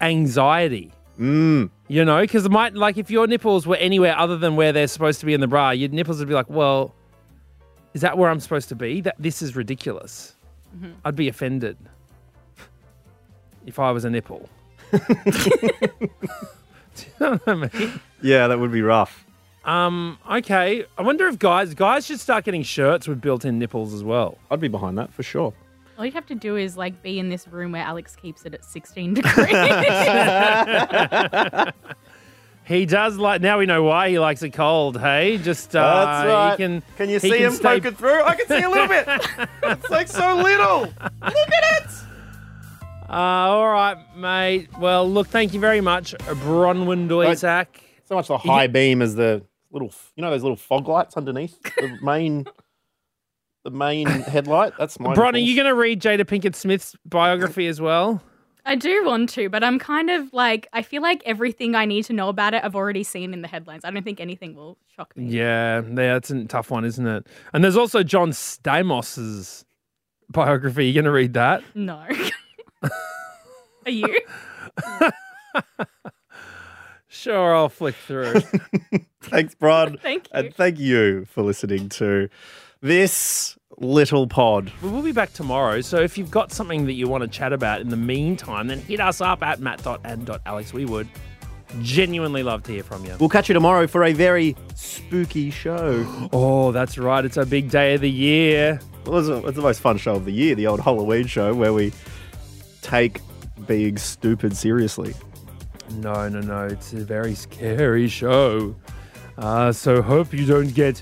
anxiety. 0.01 0.91
Mm. 1.19 1.69
You 1.87 2.03
know, 2.03 2.21
because 2.21 2.45
it 2.45 2.51
might 2.51 2.75
like 2.75 2.97
if 2.97 3.09
your 3.09 3.27
nipples 3.27 3.65
were 3.65 3.77
anywhere 3.77 4.17
other 4.17 4.37
than 4.37 4.55
where 4.55 4.71
they're 4.71 4.87
supposed 4.87 5.19
to 5.21 5.25
be 5.25 5.33
in 5.33 5.41
the 5.41 5.47
bra, 5.47 5.69
your 5.71 5.89
nipples 5.89 6.19
would 6.19 6.27
be 6.27 6.33
like, 6.33 6.49
well, 6.49 6.93
is 7.93 8.01
that 8.01 8.17
where 8.17 8.29
I'm 8.29 8.39
supposed 8.39 8.69
to 8.69 8.75
be? 8.75 9.01
That 9.01 9.15
this 9.17 9.41
is 9.41 9.55
ridiculous. 9.55 10.35
Mm-hmm. 10.75 10.91
I'd 11.05 11.15
be 11.15 11.27
offended 11.27 11.77
if 13.65 13.79
I 13.79 13.91
was 13.91 14.03
a 14.03 14.09
nipple. 14.09 14.49
Do 14.91 14.99
you 16.97 17.11
know 17.19 17.31
what 17.31 17.47
I 17.47 17.53
mean? 17.55 17.99
Yeah, 18.21 18.47
that 18.47 18.59
would 18.59 18.71
be 18.71 18.81
rough. 18.81 19.25
Um, 19.65 20.19
okay. 20.29 20.85
I 20.97 21.01
wonder 21.01 21.27
if 21.27 21.39
guys 21.39 21.73
guys 21.73 22.05
should 22.05 22.19
start 22.19 22.45
getting 22.45 22.63
shirts 22.63 23.07
with 23.07 23.19
built-in 23.19 23.59
nipples 23.59 23.93
as 23.93 24.03
well. 24.03 24.37
I'd 24.51 24.59
be 24.59 24.67
behind 24.67 24.97
that 24.97 25.13
for 25.13 25.23
sure. 25.23 25.53
All 25.97 26.05
you 26.05 26.11
have 26.11 26.25
to 26.27 26.35
do 26.35 26.55
is 26.57 26.75
like 26.77 27.01
be 27.01 27.17
in 27.19 27.29
this 27.29 27.47
room 27.47 27.71
where 27.71 27.81
Alex 27.83 28.15
keeps 28.15 28.45
it 28.45 28.53
at 28.53 28.63
16 28.65 29.13
degrees. 29.15 29.33
He 32.67 32.87
does 32.87 33.17
like 33.17 33.41
now 33.41 33.59
we 33.59 33.67
know 33.67 33.83
why 33.83 34.09
he 34.09 34.17
likes 34.17 34.41
it 34.41 34.49
cold, 34.49 34.99
hey? 34.99 35.37
Just 35.37 35.75
uh 35.75 36.05
That's 36.05 36.27
right. 36.27 36.51
he 36.51 36.57
can 36.57 36.83
Can 36.97 37.09
you 37.11 37.19
see 37.19 37.29
can 37.29 37.37
him 37.41 37.51
stay- 37.51 37.79
poking 37.79 37.93
through? 37.93 38.23
I 38.23 38.35
can 38.35 38.47
see 38.47 38.63
a 38.63 38.69
little 38.69 38.87
bit. 38.87 39.05
it's 39.61 39.89
like 39.91 40.07
so 40.07 40.35
little. 40.37 40.81
Look 40.81 40.95
at 41.21 41.81
it. 41.83 41.89
Uh, 43.07 43.13
all 43.13 43.69
right, 43.69 43.97
mate. 44.17 44.69
Well, 44.79 45.07
look, 45.07 45.27
thank 45.27 45.53
you 45.53 45.59
very 45.59 45.79
much, 45.79 46.15
Bronwyn 46.15 47.07
Doisak. 47.07 47.67
So 48.05 48.15
much 48.15 48.29
the 48.29 48.37
high 48.39 48.65
beam 48.65 49.03
as 49.03 49.13
the 49.13 49.43
little, 49.71 49.91
you 50.15 50.23
know, 50.23 50.31
those 50.31 50.41
little 50.41 50.57
fog 50.57 50.87
lights 50.87 51.15
underneath 51.17 51.61
the 51.75 51.99
main, 52.01 52.47
the 53.65 53.71
main 53.71 54.07
headlight. 54.07 54.73
That's 54.79 54.97
my. 54.99 55.13
Bron, 55.13 55.35
are 55.35 55.39
you 55.39 55.55
going 55.55 55.67
to 55.67 55.75
read 55.75 56.01
Jada 56.01 56.21
Pinkett 56.21 56.55
Smith's 56.55 56.95
biography 57.03 57.67
as 57.67 57.81
well? 57.81 58.21
I 58.67 58.75
do 58.75 59.05
want 59.05 59.29
to, 59.31 59.49
but 59.49 59.63
I'm 59.63 59.77
kind 59.77 60.09
of 60.09 60.31
like, 60.33 60.67
I 60.73 60.81
feel 60.81 61.01
like 61.01 61.21
everything 61.25 61.75
I 61.75 61.85
need 61.85 62.05
to 62.05 62.13
know 62.13 62.29
about 62.29 62.53
it, 62.53 62.63
I've 62.63 62.75
already 62.75 63.03
seen 63.03 63.33
in 63.33 63.41
the 63.41 63.47
headlines. 63.47 63.85
I 63.85 63.91
don't 63.91 64.03
think 64.03 64.19
anything 64.19 64.55
will 64.55 64.77
shock 64.95 65.15
me. 65.15 65.25
Yeah, 65.27 65.81
yeah, 65.81 66.13
that's 66.13 66.31
a 66.31 66.45
tough 66.45 66.71
one, 66.71 66.85
isn't 66.85 67.05
it? 67.05 67.27
And 67.53 67.63
there's 67.63 67.77
also 67.77 68.01
John 68.01 68.31
Stamos' 68.31 69.65
biography. 70.29 70.87
You 70.87 70.93
going 70.93 71.05
to 71.05 71.11
read 71.11 71.33
that? 71.33 71.63
No. 71.75 72.07
Are 73.85 73.91
you? 73.91 74.19
Sure, 77.15 77.55
I'll 77.55 77.69
flick 77.69 77.95
through. 77.95 78.41
Thanks, 79.21 79.55
Bron. 79.55 79.97
Thank 79.97 80.25
you. 80.25 80.31
And 80.33 80.53
thank 80.53 80.77
you 80.77 81.25
for 81.25 81.43
listening 81.43 81.87
to 81.89 82.29
this 82.85 83.57
little 83.79 84.27
pod. 84.27 84.71
We 84.83 84.89
will 84.89 85.01
be 85.01 85.11
back 85.11 85.33
tomorrow, 85.33 85.81
so 85.81 85.97
if 86.01 86.19
you've 86.19 86.29
got 86.29 86.51
something 86.51 86.85
that 86.85 86.93
you 86.93 87.07
want 87.07 87.23
to 87.23 87.27
chat 87.27 87.51
about 87.51 87.81
in 87.81 87.89
the 87.89 87.97
meantime, 87.97 88.67
then 88.67 88.79
hit 88.79 88.99
us 88.99 89.21
up 89.21 89.41
at 89.41 89.59
matt.and.alex. 89.59 90.71
We 90.71 90.85
would 90.85 91.07
genuinely 91.81 92.43
love 92.43 92.61
to 92.63 92.71
hear 92.71 92.83
from 92.83 93.03
you. 93.03 93.15
We'll 93.19 93.29
catch 93.29 93.49
you 93.49 93.53
tomorrow 93.53 93.87
for 93.87 94.03
a 94.03 94.13
very 94.13 94.55
spooky 94.75 95.49
show. 95.49 96.05
Oh, 96.31 96.71
that's 96.71 96.97
right. 96.97 97.25
It's 97.25 97.37
a 97.37 97.45
big 97.45 97.69
day 97.69 97.95
of 97.95 98.01
the 98.01 98.09
year. 98.09 98.79
Well, 99.05 99.19
it's, 99.19 99.47
it's 99.47 99.55
the 99.55 99.61
most 99.63 99.79
fun 99.79 99.97
show 99.97 100.15
of 100.15 100.25
the 100.25 100.31
year, 100.31 100.53
the 100.53 100.67
old 100.67 100.79
Halloween 100.79 101.27
show 101.27 101.53
where 101.53 101.73
we 101.73 101.91
take 102.81 103.19
being 103.67 103.97
stupid 103.97 104.55
seriously. 104.55 105.13
No, 105.91 106.27
no, 106.29 106.41
no. 106.41 106.65
It's 106.65 106.93
a 106.93 106.97
very 106.97 107.35
scary 107.35 108.07
show. 108.07 108.75
Uh, 109.37 109.71
so 109.71 110.01
hope 110.01 110.33
you 110.33 110.45
don't 110.45 110.73
get 110.73 111.01